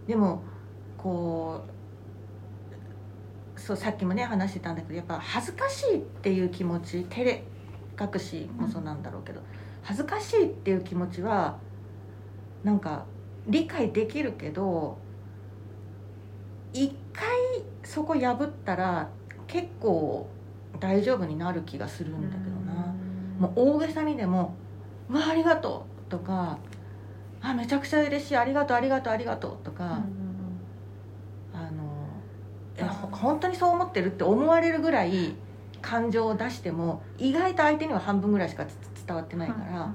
[0.08, 0.44] でも
[0.98, 1.72] こう
[3.72, 7.42] そうさっきもね話してたんだけどやっぱ恥ずかしいっていう気持ち照れ
[7.98, 9.42] 隠しもそうなんだろうけど、
[9.84, 11.58] 恥ずかしいっていう気持ちは
[12.64, 13.06] なんか
[13.48, 14.98] 理解できるけど
[16.74, 17.30] 一回
[17.84, 19.10] そこ破ったら
[19.48, 20.28] 結構
[20.82, 22.94] 大丈夫になる気がするんだけどな。
[23.40, 24.56] もう大げさにでも
[25.10, 26.58] 「うわありがとう」とか
[27.40, 30.21] 「あめちゃくちゃ嬉しいありがとうありがとうありがとう」とか、うん
[32.78, 35.36] えほ本当にそう思ってるって思われるぐらい
[35.82, 39.94] 感情を出しても意外と相手には半分ぐらいしかつ伝わってないから、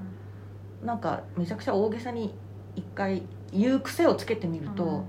[0.83, 2.33] なんかめちゃくちゃ大げさに
[2.75, 5.05] 一回言う癖をつけてみると、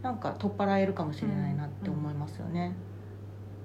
[0.00, 2.74] うなんか取っ払えるかもしれないなって思いますよね。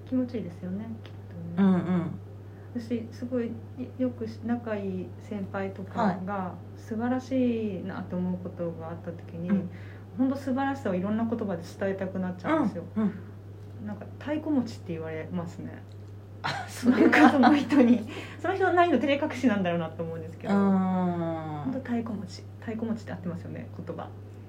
[0.10, 1.12] 気持ちいいですよねきっ
[1.56, 2.20] とね、うんうん。
[2.76, 3.52] 私すごい
[3.98, 9.70] よく仲いい先輩とかが素晴らしいなと思うことがあった時に、うん
[10.18, 13.88] 本当素晴らしさをいろんな言葉で伝えたくなっちゃうんですよ、うんうん。
[13.88, 15.84] なんか太鼓持ちって言われますね。
[16.44, 18.08] あそれなんかそはの人に。
[18.40, 20.60] その人の何の照れ隠しなんだろうなと思うんですけうど、ん。
[21.66, 24.08] 本当太鼓持ち太鼓持ちって合ってますよね言葉。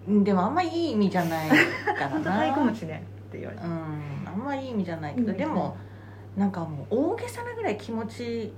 [0.09, 1.55] うんでもあんまいい意味じゃないか
[2.01, 2.37] ら本当な。
[2.37, 3.73] 太鼓持ちねって言われて、うん
[4.27, 5.77] あんまいい意味じゃないけどでも
[6.37, 8.53] なんかもう大げさなぐらい気持ち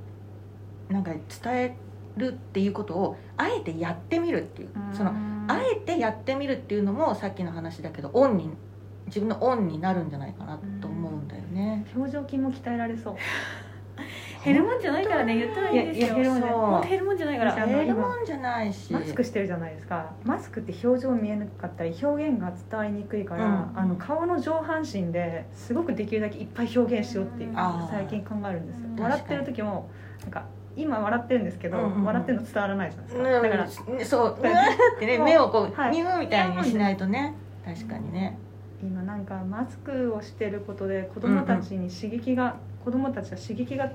[0.88, 1.22] なんか伝
[1.54, 1.76] え
[2.16, 4.68] るっていうことをあえてやってみるっていう。
[4.92, 5.12] その
[5.48, 8.50] あえてやってみるっていうのもさっきの話だけどオンに
[9.06, 11.86] 自分のオンになるんじゃないかなと思うんだよね。
[11.96, 13.16] 表情筋も鍛えられそう。
[14.44, 16.14] 減るもんじゃないからね言ったらいいですよ。
[16.14, 16.54] 減るもんじゃない。
[16.54, 17.66] 本当減るもんじゃないから。
[17.66, 18.92] 減るもんじゃないし。
[18.92, 20.12] マスクしてるじゃないですか。
[20.24, 23.72] マスクって表情見えなかったり表現が伝わりにくいから、うん。
[23.74, 27.54] あの顔の上半身ですごくできるだけいっぱい表現しようっていう
[27.90, 28.88] 最近考えるんですよ。
[28.90, 29.02] うん。
[29.02, 29.88] 笑ってる時も
[30.22, 30.44] なんか
[30.78, 32.04] 今笑ってるんですけど、うんうんうん。
[32.04, 33.42] 笑ってるの伝わらないじゃないですか、うん。
[33.42, 35.90] だからそううわーってね 目をこう、はい。
[35.90, 37.34] ニューみたいにしないとね。
[37.64, 38.38] 確かにね。
[38.82, 43.90] 今なんかマスクをしてることで子供たちに刺激が、子供たちは刺激が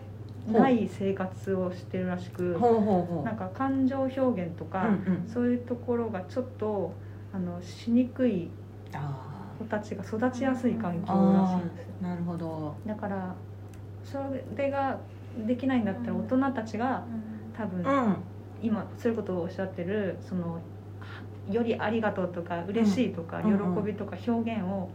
[0.52, 2.60] ない生活をしてるらしく
[3.24, 5.28] なんか感情表現とか、うんうん。
[5.28, 6.92] そういうところがちょっと
[7.34, 8.50] あのしにくい
[8.94, 11.94] あ子たちが育ちやすい環境らしいんですよ。
[12.02, 12.04] ー。
[12.04, 12.76] なるほど。
[12.86, 13.34] だから
[14.04, 14.20] そ
[14.56, 15.00] れが
[15.48, 17.04] できないんだったら大人たちが
[17.58, 18.16] 多分うん。
[18.62, 20.60] 今そういうことをおっしゃってるその
[21.52, 23.86] よりありがとうとか嬉しいとか喜うんうん。
[23.86, 24.90] びとか表現を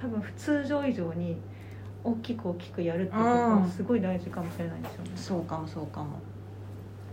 [0.00, 1.36] 多分通常以上に
[2.04, 3.60] 大きく大きくやるっていうことうん。
[3.62, 5.10] はすごい大事かもしれないですよね。
[5.16, 6.20] そうかもそうかも。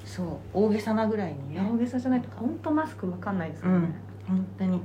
[0.03, 0.27] そう。
[0.53, 1.61] 大げさなぐらいにね。
[1.61, 3.89] 大げさじゃないと本当マスクわかんないですからね。
[4.27, 4.81] 本当に。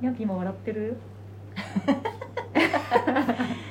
[0.00, 0.96] ヤギ今笑ってる？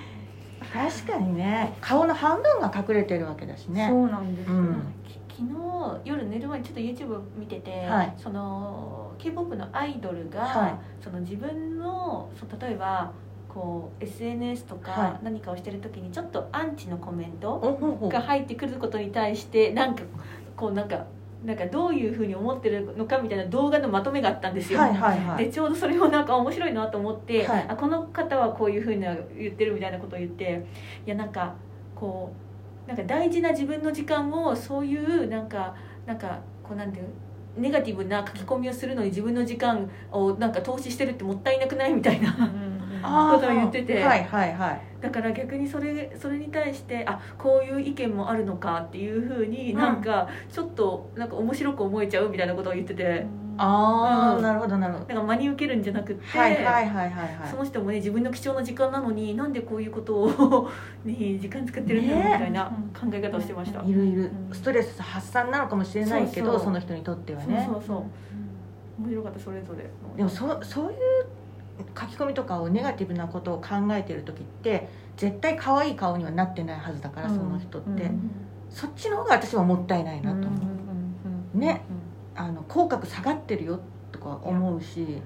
[0.73, 1.77] 確かにね。
[1.79, 3.87] 顔の半分が隠れてるわけだしね。
[3.89, 4.55] そうなんですよ。
[4.55, 4.93] うん。
[5.07, 8.13] き昨日夜寝る前にちょっと YouTube 見てて、はい。
[8.17, 11.03] その k p o p のアイドルが、はい。
[11.03, 13.13] その自分のそ例えば
[13.53, 20.01] こう SNS とはか何かをしてる時にちょっとアンチのコメントが入ってくることに対してなんか
[20.57, 21.05] こうなんか
[21.43, 24.79] なんかどういうふうに思ってるのかみたいな動画のまとめがあったんですよ。
[24.79, 25.45] はいはいはい。
[25.45, 27.65] でちょうどそれをなんか面白いなと思って、はい。
[27.67, 29.01] あこの方はこういうふうに
[29.37, 30.65] 言ってるみたいなことを言って
[31.05, 31.55] いやなんか
[31.95, 32.33] こ
[32.85, 35.75] うなんか大事な自分の時間をそういうなんか
[36.05, 37.07] なんかこうなんていう
[37.57, 42.31] ネガティブな書き込みをするのに自分の時間をなんか投資してるってもったいなくないみたいな
[43.31, 44.01] ことを言ってて。
[44.01, 49.77] はいはいはいだから逆にそれそれに対してあこういう意見もあるのかっていうふうにうん。
[49.77, 53.25] なんかちょっとなんか面白く思えちゃうみたいなことを言ってて。
[53.57, 54.41] ああ、うん。
[54.41, 55.05] なるほどなるほど。
[55.13, 57.49] なんか真に受けるんじゃなくって、はいはいはいはいはい。
[57.51, 60.69] その人もね自分の貴重な時間なのになんでこういうことを
[61.03, 64.55] に時間使ってるんだろうみねたいな考え方をしてました、いるいるうん。
[64.55, 67.67] ストレス発散なのかもしれないけどその人にとってはね。
[67.69, 68.03] そうそうそう。
[69.01, 69.83] 面白かったそれぞれ。
[70.15, 70.97] でもそそういう
[71.99, 77.35] 書き込みとかをネガティブなことを考えてる時って絶対可愛い顔にはなってないはずだから、うん。
[77.35, 78.31] その人って、うん。
[78.69, 80.57] そっちの方が私はもったいないなと思
[81.55, 81.81] う、ね。
[82.35, 83.79] あの口角下がってるよ
[84.11, 85.21] とか思うし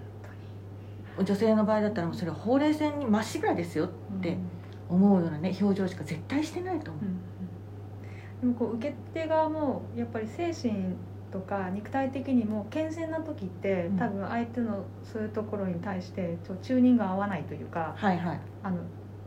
[1.24, 3.90] 女性の場合だったらもうそれはほうれい線にまっしぐらですよっ
[4.22, 4.38] て
[4.90, 7.04] 思うようなね表情しか絶対してないと思う、
[8.42, 10.96] でもこう受け手側もやっぱり精神
[11.32, 13.98] とか肉体的にも健全な時ってうん。
[13.98, 18.40] 多分相手のそういうところに対してちょチューニングが合わないというかはいはい。
[18.64, 18.78] あの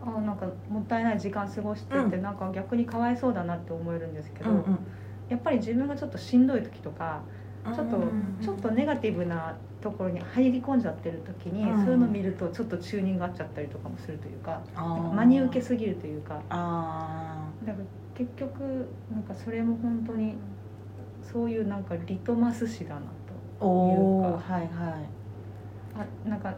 [0.03, 4.79] あなんかもったいない時間過ごしてて、うなんか逆にかわいそうだなって思えるんですけど、うんうん。
[5.29, 7.21] やっぱり自分がちょっとしんどい時とか
[7.75, 11.85] ちょっと、うんちょっとネガティブなところに入り込んじゃってる時に、うん。
[11.85, 14.63] そういうの見るとちょっとチューニング合っちゃったりとかもするというか
[15.15, 16.41] 真に受けすぎるというか。
[16.49, 17.37] あ
[17.67, 17.85] だから
[18.15, 20.37] 結局なんかそれも本当に
[21.33, 24.29] そういうなんかリトマス紙だなーおおいうか。
[24.55, 24.69] はいはい。
[25.95, 26.55] とあなんか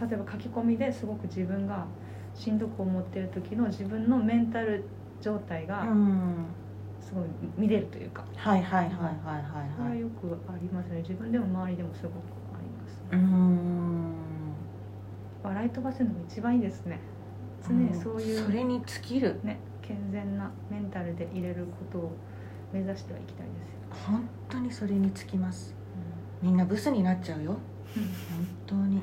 [0.00, 1.86] 例えば書き込みですごく自分が
[2.34, 4.84] しんどく思ってる時の自分のメンタル
[5.22, 6.46] 状態がうん。
[7.00, 7.24] すごい
[7.56, 9.14] 見れるというか、はいはいはいはい
[9.76, 9.86] それはい。
[9.86, 10.98] ははいよくありますね。
[11.02, 12.14] 自分でも周りでもすごく
[12.52, 13.00] あります。
[13.12, 13.76] うーん。
[15.44, 16.98] 笑い飛ばせるのが一番いいですね。
[17.68, 19.40] 常にそういう、それに尽きる。
[19.44, 22.10] ね健全なメンタルで入れることを
[22.72, 25.74] 目指してはいきたいですよ、本当にそれに尽きます。
[26.42, 27.52] みんなブスになっちゃうよ。
[27.52, 27.58] 本
[28.66, 29.02] 当に。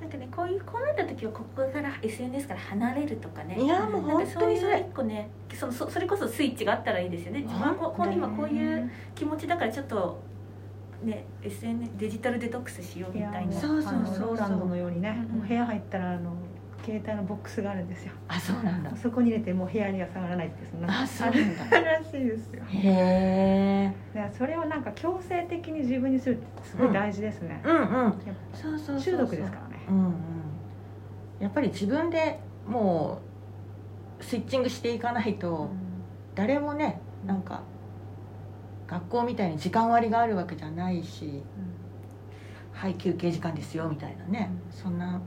[0.00, 3.58] なんかねこういうこうなった時はここから SNS から離れるとかね。
[3.60, 4.80] いやもう本当にそれ。
[4.80, 7.40] 一個ねそのそそれこそスイッチがあったらいいですよね。
[7.40, 10.20] 自分はこ今こういう気持ちだからちょっと
[11.02, 15.36] ね SNS デジタルデトックスしようみたいなもそうそうそうあのローランドのようにね、うん。
[15.36, 15.38] うん。
[15.40, 16.35] もう部屋入ったらあの
[16.84, 18.12] 携帯のボックスがあるんですよ。
[18.28, 18.94] あそうなんだ。
[18.96, 21.80] そこに入れてもう部屋には下がらないってそんなあそうなんだ。
[21.80, 22.62] らしいですよ。
[22.68, 28.14] へえそれをなんか強制的に自分にするってすごい大事ですね、うんうんう
[28.52, 29.84] そうそうそうぱ中毒ですからね。
[29.88, 30.14] うんうん。
[31.40, 33.20] やっぱり自分でも
[34.20, 35.68] うスイッチングしていかないと
[36.34, 37.62] 誰もねなんか
[38.86, 41.42] 学校みたいに時間割があるわけじゃないし
[42.72, 44.50] はい休憩時間ですよみたいなね。
[44.70, 45.20] そんな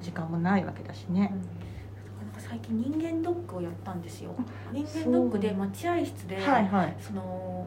[0.00, 1.20] 時間もないわけだしね。
[1.20, 4.34] なんか最近人間ドックをやったんですよ。
[4.72, 6.96] 人間ドックで待合室で、はいはい。
[7.00, 7.66] その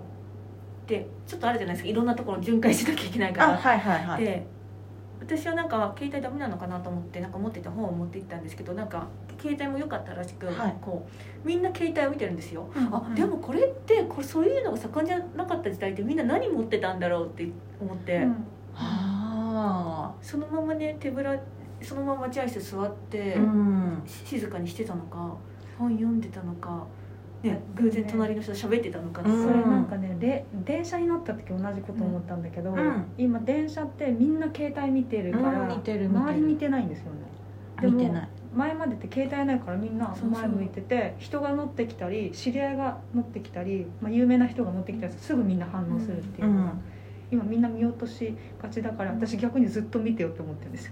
[0.87, 1.89] でちょっとあるじゃないですか。
[1.89, 3.53] いろんなところ巡回しなきゃいけないから。
[3.53, 4.23] あはいはいはい。
[4.23, 4.45] で
[5.21, 9.07] 私はなんか携帯ダメなのかなと思ってなんか持ってた本を持って行ったんですけどなんか
[9.39, 10.75] 携帯も良かったらしく、はい。
[10.81, 11.07] こ
[11.43, 17.47] うみんな携帯を見てるんですよ、うんあでもこれってこれそういうのが盛んじゃなかった時代ってみんな何持ってたんだろうって
[17.79, 18.45] 思って、うん。
[18.75, 21.39] あそのままね手ぶら
[21.81, 24.03] そのまま待合室座って、あうん。
[24.05, 25.35] し静かにしてたのか
[25.77, 26.85] 本読んでたのか、
[27.43, 29.43] ね、偶然隣の人と喋ってたのか、うん。
[29.43, 33.05] それなんかねで電車に乗った時同じこと思ったんだけど、うん。
[33.17, 35.71] 今電車ってみんな携帯見てるから、うん。
[35.71, 37.19] 周り見てないんですよね。
[37.81, 38.29] でも見てない。
[38.53, 46.81] 前までって携帯ないからみんな前向いてて人が乗ってきたり知り合いが乗ってきたり、まあ、有名な人が乗ってきたりすぐみんな反応するっていうのが、うん。
[47.31, 50.91] 今みんな見落としがちだから私逆にずっと見てよって思ってるんですよ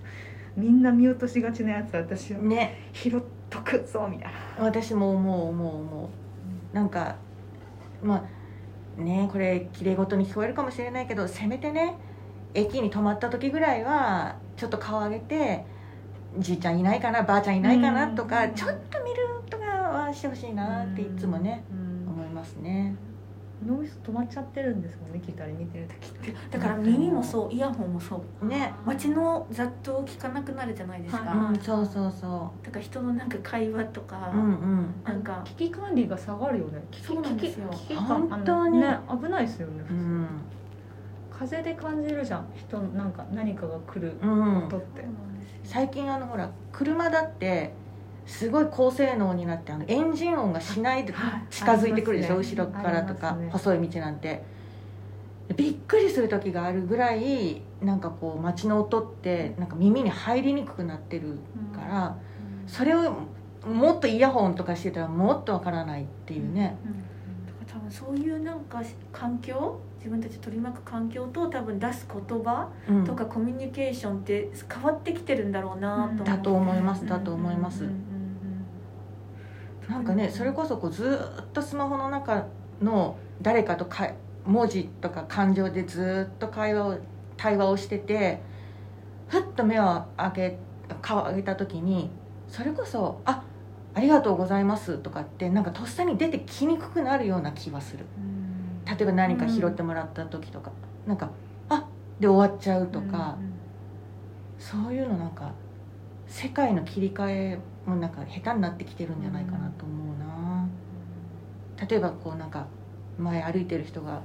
[0.59, 2.89] みんな見落としがちなやつ私はね。
[2.93, 4.65] 拾っとくぞみたいな。
[4.65, 6.09] 私も思う思う思
[6.73, 6.75] う。
[6.75, 7.15] なんか
[8.03, 8.27] ま
[8.97, 11.95] あねこれきれい事に聞こえるかもしれないけどせめてね
[12.53, 15.65] 駅に止まった時ぐらいはちょっと顔上げて
[16.37, 18.53] じいちゃんいないかなばあちゃんいないかなとか、うん。
[18.53, 19.17] ちょっと見る
[19.49, 22.09] とかはしてほしいなっていつもね、うん。
[22.09, 22.95] 思いますね
[23.65, 26.57] 脳みそ止まっちゃってるんですもんね聞いたり見てる時って。
[26.57, 28.45] だから耳もそうイヤホンもそう。
[28.45, 28.73] ね。
[28.85, 31.59] 街の雑踏を聞かなくなるじゃないですか、はいうん。
[31.59, 34.93] そうそうそだから人のなんか会話とか、ううんうん。
[35.03, 35.41] なんか。
[35.45, 36.81] 危機管理が下がるよね。
[36.91, 38.79] 危機そうなんですよ本当に。
[38.79, 40.27] ね危ないですよね普通、うん。
[41.31, 42.47] 風で感じるじゃん。
[42.55, 44.57] 人なんか何かが来るうん。
[44.65, 45.05] 音って、
[45.63, 47.73] 最近あのほら車だって
[48.29, 51.43] すごい高性能になってあのエンジン音がしないではい。
[51.49, 52.39] 近づいてくるでしょ、ね。
[52.39, 53.49] 後ろからとか、ね。
[53.51, 54.43] 細い道なんて。
[55.57, 61.39] びっくりする時があるぐらいなんかこう街の音ってなんか耳に入りにくくなってる
[61.73, 62.17] から、
[62.67, 63.15] それを
[63.67, 66.77] もっとイヤホンとかしてたらもっとわからないっていうね、
[67.65, 73.03] 多分そういうなんか環境自分たち取り巻く環境と多分出す言葉うん。
[73.03, 76.25] とかコミュニケーションって変わってきてるんだろうなと思う。
[76.25, 78.08] だと思いますだと思います、うんうんうん
[79.89, 82.45] なんかねそれこそこうずーっとスマホの中
[82.81, 84.11] の誰かとか
[84.45, 86.97] 文字とか感情でずーっと会話を
[87.37, 88.41] 対話をしてて
[89.27, 90.57] ふっと目を開け
[91.01, 92.11] 顔を上げた時に
[92.47, 93.43] それこそ「あ
[93.95, 98.05] ありがとうございます」とかってなんかとっさに出てきにくくなるような気はする。
[98.17, 98.85] うん。
[98.85, 100.71] 例えば何か拾ってもらった時とか、
[101.05, 101.29] なんか
[101.69, 101.85] 「あ
[102.19, 103.37] で終わっちゃうとか、
[104.57, 105.51] そういうのなんか
[106.27, 107.59] 世界の切り替え
[107.89, 110.67] もなんか下手になってきてるんじゃないかなと思うな、
[111.89, 112.67] 例えばこうなんか
[113.17, 114.21] 前歩いてる人が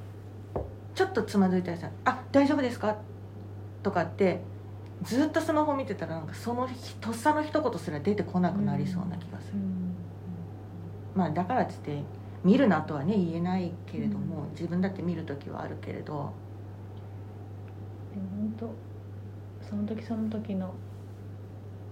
[0.94, 2.96] ちょっとつまずいたりさ「あ大丈夫ですか?」
[3.82, 4.40] とかって
[5.02, 9.58] ずっとスマホ見てたらなんかそのひとっさの一言すら出てこなくなりそうな気がする、
[11.14, 12.02] まあだからっつって
[12.44, 16.32] 見るなとはね言えないけれども、自分だって見る時はあるけれど。
[18.14, 18.74] でも本当
[19.68, 20.72] その時その時の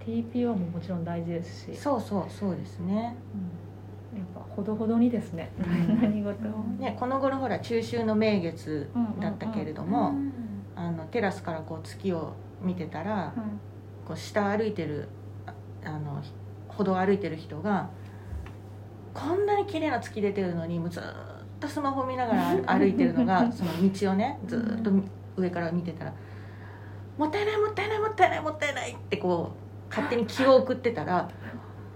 [0.05, 1.75] TPO ももちろん大事ですし。
[1.75, 3.15] そうそうそうですね。
[4.13, 4.19] うん。
[4.19, 6.01] やっぱほどほどにですね、うん。
[6.01, 8.89] 何事も、ねこの頃ほら中秋の名月
[9.19, 10.33] だったけれども、うん
[10.75, 13.33] あのテラスからこう月を見てたら、
[14.05, 15.07] こう下歩いてる
[15.45, 15.53] あ
[15.85, 16.21] あの
[16.67, 17.89] 歩道を歩いてる人が
[19.13, 21.05] こんなに綺麗な月出てるのにもうずーっ
[21.59, 24.91] とスマホ見ながら 歩いてるのがその道をねずーっと
[25.37, 26.13] 上から見てたら
[27.17, 29.62] 「もったいないもったいないもったいないもったいない」ってこう
[29.93, 31.29] 勝手に気を送ってたら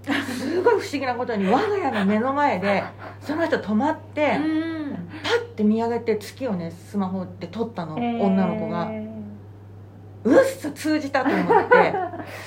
[0.04, 2.84] すごい不思議なことに我が家の目の前で
[3.20, 8.22] その人止まってうんパッて見上げて月をねスマホで撮ったの、えー。
[8.22, 8.89] 女の子が。
[10.24, 11.93] うっそ通じたと思って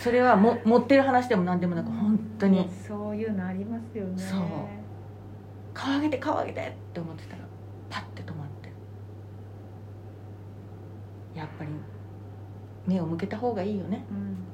[0.03, 2.69] それはも持ってる話でも何でもなく本当に。
[2.87, 4.23] そういうのありますよね。
[4.23, 4.41] そう。
[5.73, 7.43] 顔上げて顔上げてって思ってたら
[7.89, 8.71] パッて止まって。
[11.39, 11.71] やっぱり
[12.87, 14.05] 目を向けた方がいいよね。
[14.11, 14.50] うん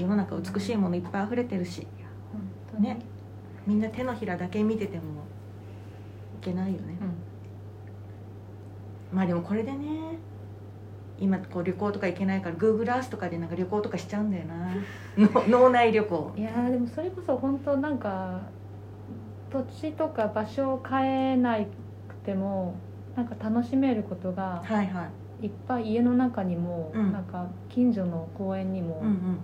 [0.00, 1.86] 世の中美しいものいっぱい溢れてるし。
[2.32, 2.42] 本
[2.72, 2.82] 当に。
[2.84, 2.98] ね。
[3.66, 5.04] みんな手のひらだけ見ててもい
[6.40, 6.98] けないよね。
[9.12, 9.16] うん。
[9.16, 10.18] まあでもこれでね
[11.18, 14.74] 今こう旅行とか行けないから Google Earth とかでなんか旅行とかしちゃうんだよな。
[15.48, 16.32] の脳内旅行。
[16.36, 18.40] いやーでもそれこそ本当なんか
[19.50, 22.74] 土地とか場所を変えなくても
[23.16, 25.08] なんか楽しめることがはいは
[25.42, 25.46] い。
[25.46, 27.12] いっぱい家の中にも、うん。
[27.12, 29.38] なんか近所の公園にも、うんうん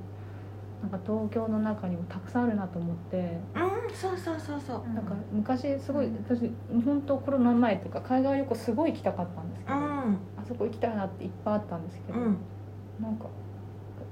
[0.82, 4.94] なんか東京の中にもたくさんあるなと思って、うんそうそうそうそう。
[4.94, 6.24] なんか昔すごいうん。
[6.28, 6.50] 私
[6.84, 10.18] 本当コロナ前とか海外旅行すごい行きたかったんですけど、あうん。
[10.46, 12.36] そこ行きたいなっていっぱいあったんですけど、うん。
[13.00, 13.26] なんか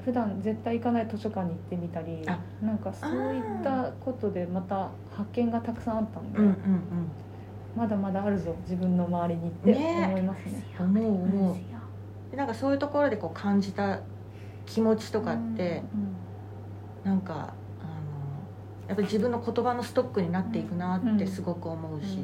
[0.05, 6.55] 普段絶対行かない図書館に行ってみたりあなんかそういったことでまた発見がたくさんあったんで、うんうん
[7.77, 10.05] まだまだあるぞ自分の周りにってね。
[10.09, 10.65] 思いますね。
[10.79, 11.13] うん思う。
[11.25, 11.57] 思う
[12.31, 14.01] でなんかそういうところでこう感じた
[14.67, 15.83] 気持ちとかって、
[17.05, 17.49] なんかあの
[18.89, 22.19] やっぱり自分の言葉のストックになっていくなってすごく思うし、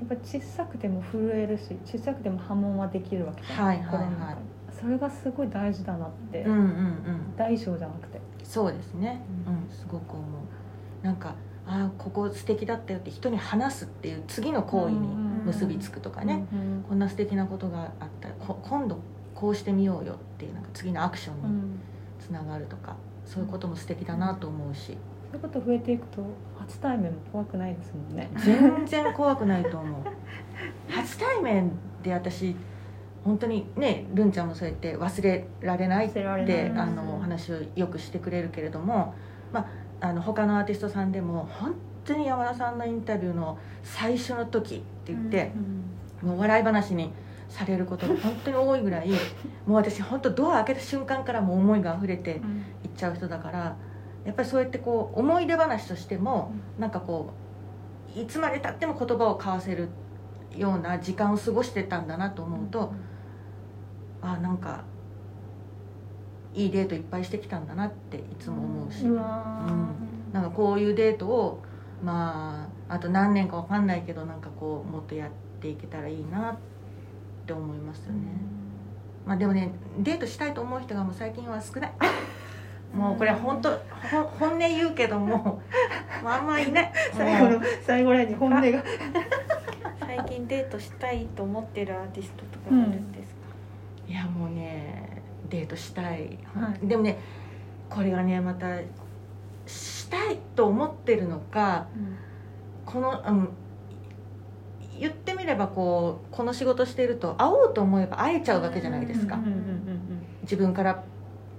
[0.00, 0.08] うん。
[0.08, 4.36] やっぱ小さくても震えるし小さくても波紋はできるわけじゃはいはい
[4.80, 7.36] それがすごい大事だなって、うんうんうん。
[7.36, 9.22] 大小じゃなくて、そうですね。
[9.46, 11.04] ううんすごく思う。
[11.04, 11.34] なんか
[11.66, 15.08] ああここ素敵だったよって人に話すっていう次の行為に
[15.44, 18.28] 結びつくとかね、うんこんな素敵なことがあった。
[18.28, 18.98] らこ今度
[19.34, 21.80] こうしてみようよっていうなんか次のアクションにうん。
[22.20, 22.94] つながるとか、
[23.28, 24.96] そういうことも素敵だなと思うし。
[25.30, 26.22] そういうこと増えていくと
[26.58, 28.30] 初対面も怖くないですもんね。
[28.38, 30.02] 全然怖くないと思う。
[30.90, 31.70] 初対面
[32.02, 32.56] で私
[33.24, 39.14] 本当にねるんちゃんもそうやって忘れられないってあのお話をよくしてくれるけれども、
[39.52, 39.68] ま
[40.00, 41.74] あ、あの他のアーティストさんでも本
[42.06, 45.52] 当に山田さんのインタビューの最初の時って言って、
[46.22, 47.12] もう笑い話に
[47.48, 49.16] されることが本当に多いぐらいも
[49.68, 52.40] う私本当ドア開けた瞬間からもう思いが溢れていっ
[52.96, 53.76] ちゃう人だから
[54.24, 57.32] やっぱりそうやってこう思い出話としてもなんかこ
[58.16, 59.88] ういつまでたっても言葉を交わせる
[60.56, 62.92] ような時間を過ごしてたんだなと思うと、
[64.22, 64.84] あなんか
[66.54, 69.16] いいデートいっぱいしてきたんだなっていつも思うし、うん。
[70.32, 71.62] なんかこういうデートを
[72.02, 75.30] まああと何年かわかんないけどなんかこうもっとやっ
[75.60, 76.56] ていけたらいいなっ
[77.48, 78.18] って思いますよね、
[79.24, 79.70] まあでもね
[80.00, 81.92] デートしたいと思う人がもう最近は少ない。
[82.94, 85.60] もうこれは本当ほ本音言うけども
[86.24, 86.92] まああんまいない。
[87.12, 88.82] 最後の最後らへんに本音が。
[90.00, 93.40] 最近デートしたいと思ってるアーティストとかあるんですか、
[94.08, 96.86] いやもうねデートしたい、はい。
[96.86, 97.18] でもね
[97.88, 98.78] これがねまた
[99.66, 101.86] したいと思ってるのか
[102.86, 103.48] この、うん、
[104.98, 109.58] 言ってみればこうこの仕事してると会おうと思えば会えちゃうわけじゃないですか、うんうんうん
[110.42, 111.04] 自分から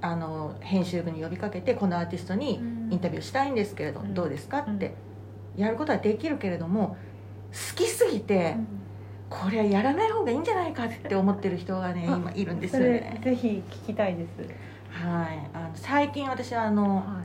[0.02, 2.56] あの編集部に呼びかけてこのアーティストに
[2.90, 4.16] インタビューしたいんですけれど、うん。
[4.16, 4.60] どうですか？
[4.62, 4.96] って
[5.56, 6.98] やることはできるけれども
[7.52, 8.56] 好きすぎて
[9.30, 13.22] これはやらない方がいいんじゃないかって思ってる人がねあ今いるんですよね。
[13.24, 14.30] ぜひ聞きたいです。
[14.90, 15.50] はい。
[15.54, 17.22] あの最近私はあのは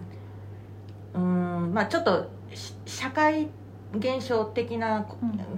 [1.14, 3.48] うーんまあちょっとし社会
[3.97, 5.07] 現象的な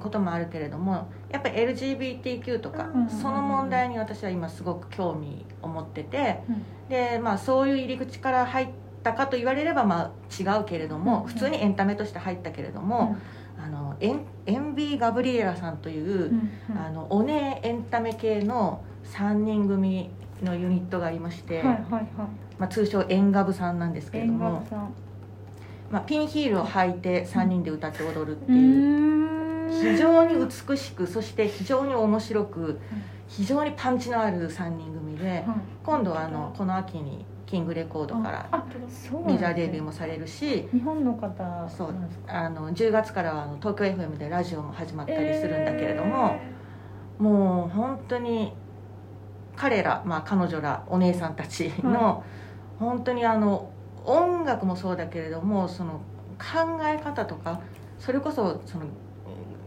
[0.01, 6.65] こともあるけれどもやっぱり LGBTQ とかうんその問題に私は今すごく興味を持っててうん。
[6.89, 8.69] でまあそういう入り口から入っ
[9.03, 13.17] たかと言われればまあ違うけれどもうん普通にエンタメとして入ったけれども
[13.59, 16.33] あのエンエンビー・ガブリエラさんという
[16.77, 20.11] あのおねエンタメ系の3人組
[20.43, 22.05] のユニットがありまして、はいはいはい。
[22.59, 24.63] まあ、通称エンガブさんなんですけれど演も
[25.91, 28.55] まあ、ピンヒールを履いて3人で歌って踊るってう。
[28.55, 32.79] いう、非常に美しくそして非常に面白く
[33.29, 35.45] 非常にパンチのある3人組ではい
[35.85, 38.65] 今度はあのこの秋にキングレコードから
[39.25, 41.95] メジャーデビューもされるし日本の方そうか
[42.27, 46.41] あの10月からはあの東京 FM でラジオも始まったりするんだけれども、
[47.19, 48.53] もう本当に
[49.55, 52.23] 彼ら、まあ、彼女らお姉さんたちの、は
[52.79, 53.71] 本当にあの
[54.07, 56.01] 音楽もそうだけれどもその
[56.39, 57.61] 考え方とか
[57.99, 58.87] それこそその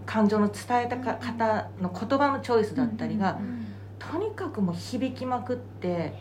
[0.05, 3.39] 感情の伝えたか方の言葉のチョイスだったりが、
[3.99, 6.13] とにかくもう響きまくって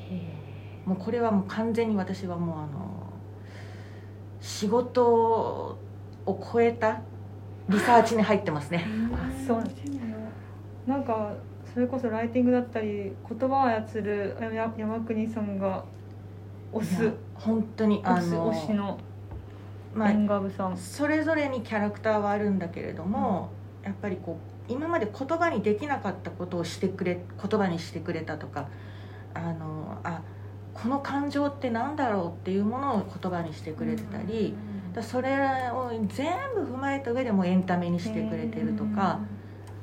[0.85, 3.13] もうこれはもう完全に私はもうあの
[4.43, 5.79] 仕事を
[6.53, 7.01] 超えた
[7.71, 8.85] リサーチに入ってますね。
[9.15, 9.89] あそうなんです
[10.87, 11.35] なんか
[11.73, 15.85] それこそライティングだったり言葉を操るや山国さんが
[16.73, 18.99] 推す本当にあの推しの
[19.95, 23.51] まあそれぞれにキャラクターはあるんだけれども、
[23.83, 28.69] やっぱりこう今まで言葉にできなかったことをしてくれ言葉にしてくれたとか
[29.35, 30.21] あのあ
[30.75, 34.55] この感情ってなんだろうっていうものを言葉にしてくれてたり、
[34.95, 35.33] だそれ
[35.73, 39.21] を全部踏まえた上でもエンタメにしてくれてるとか、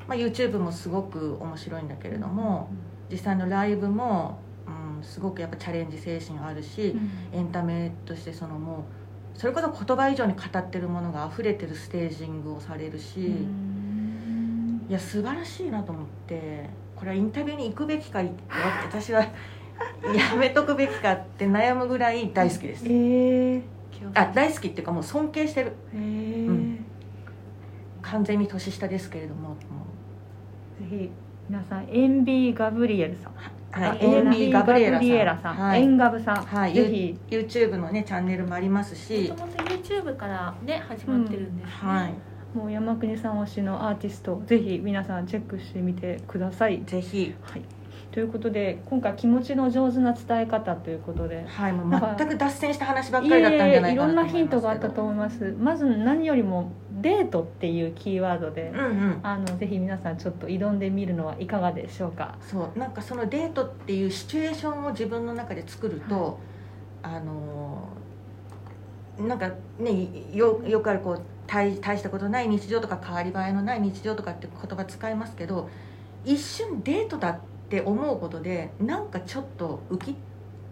[0.07, 2.69] まあ、YouTube もすごく面白いんだけれども
[3.11, 4.44] 実際のライブも、うん、
[5.05, 6.95] すごくやっぱチャレンジ精神あるし、
[7.31, 13.35] エンタメとしてそのもうそれこそ言葉以上に語ってるものが溢れてるステージングをされるし、
[14.89, 18.31] いや素晴らしいなと思ってこれはインタビューに行くべきかい
[18.83, 19.21] 私は
[20.15, 22.85] やめとくべきかって悩むぐらい大好きです。
[22.85, 23.61] えー、
[24.13, 25.73] あ大好きっていうかもう尊敬してる。
[25.93, 26.47] えー。
[26.47, 26.85] うん。
[28.01, 29.55] 完全に年下ですけれどもも
[30.79, 31.09] ぜひ
[31.49, 33.31] 皆さんエンビー・ガブリエルさん。
[33.31, 33.35] う
[33.75, 35.85] はい、エンビー・ガブリエララさん、エはい。
[35.85, 36.73] ンガブさん、はい。
[36.73, 37.19] ぜひ。
[37.29, 42.13] YouTube のねチャンネルもありますもしともと YouTube からね始まってるんですね、はい。
[42.57, 46.83] もう山国さん推しのアーティストぜひ皆さんチェックしてみてください。
[46.85, 47.35] ぜひ。
[47.41, 47.61] はい、
[48.11, 51.45] ということで今回気持ちの上手な伝え方ということで。
[51.47, 54.37] はいもう全く脱線した話ばっいかりだったんじゃえいろんなないかなと思いますけど。
[54.37, 55.55] ヒントがあったと思います。
[55.59, 59.19] まず何よりもデートっていうキーワードで、うんうん。
[59.23, 62.35] あのぜひ皆さんちょっと挑んでみるのはいかがでしょうか。
[62.41, 66.39] そうなんかそのデートっていうシチュエーションを自分の中で作ると、
[67.03, 68.05] あのー
[69.17, 69.49] なんか
[69.79, 75.69] ねよよくあるこう大大したことない日常とか変わり映えのない日常とかって言葉使いますけど
[76.25, 80.15] 一瞬デートだって思うことでなんかちょっとウキッ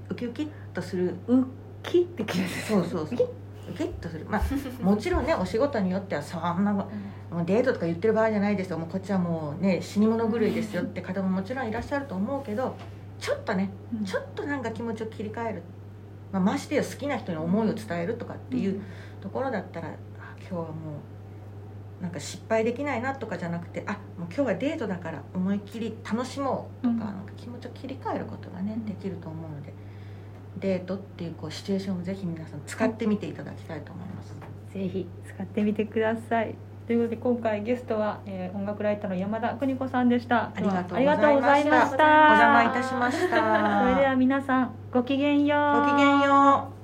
[0.10, 1.46] ウキウキッとするウッ
[1.84, 3.30] キって気がするそうそうそう。
[3.70, 4.26] ウキッとする。
[4.30, 6.90] まあもちろんねお仕事によってはそんなも
[7.32, 8.78] うデートとか言ってる場合じゃないですよ。
[8.78, 12.76] もうこっちはもうね死に物狂いですよって方ももちろんいらっしゃると思うけど
[13.20, 14.06] ちょっとねうん。
[14.06, 15.64] ちょっとなんか気持ちを切り替える、
[16.32, 18.82] まあ、ましてや好きな人に思いを伝えるとかっていう
[19.22, 19.92] ところだったら、あ
[20.40, 20.74] 今日はもう
[22.04, 27.00] なんか失敗できないなとかじゃなくてあもう今日はデートだから思いっきり楽しもうとか,、うん。
[27.00, 28.86] なんか気持ちを切り替えることがねうん。
[28.86, 29.74] できると思うので
[30.60, 34.36] デートっていうこうシチュエーションをぜひ皆さん使ってみていただきたいと思います。
[34.74, 36.56] ぜひ使ってみてください。
[36.86, 40.52] ということで今回ゲストは、えー音楽ライターの山田邦子さんでした。
[40.54, 42.28] ありがとうありがとうございました。
[42.28, 43.80] お邪魔いたしました。
[43.82, 45.82] それでは皆さんごきげんよう。
[45.82, 46.83] ごきげんよう。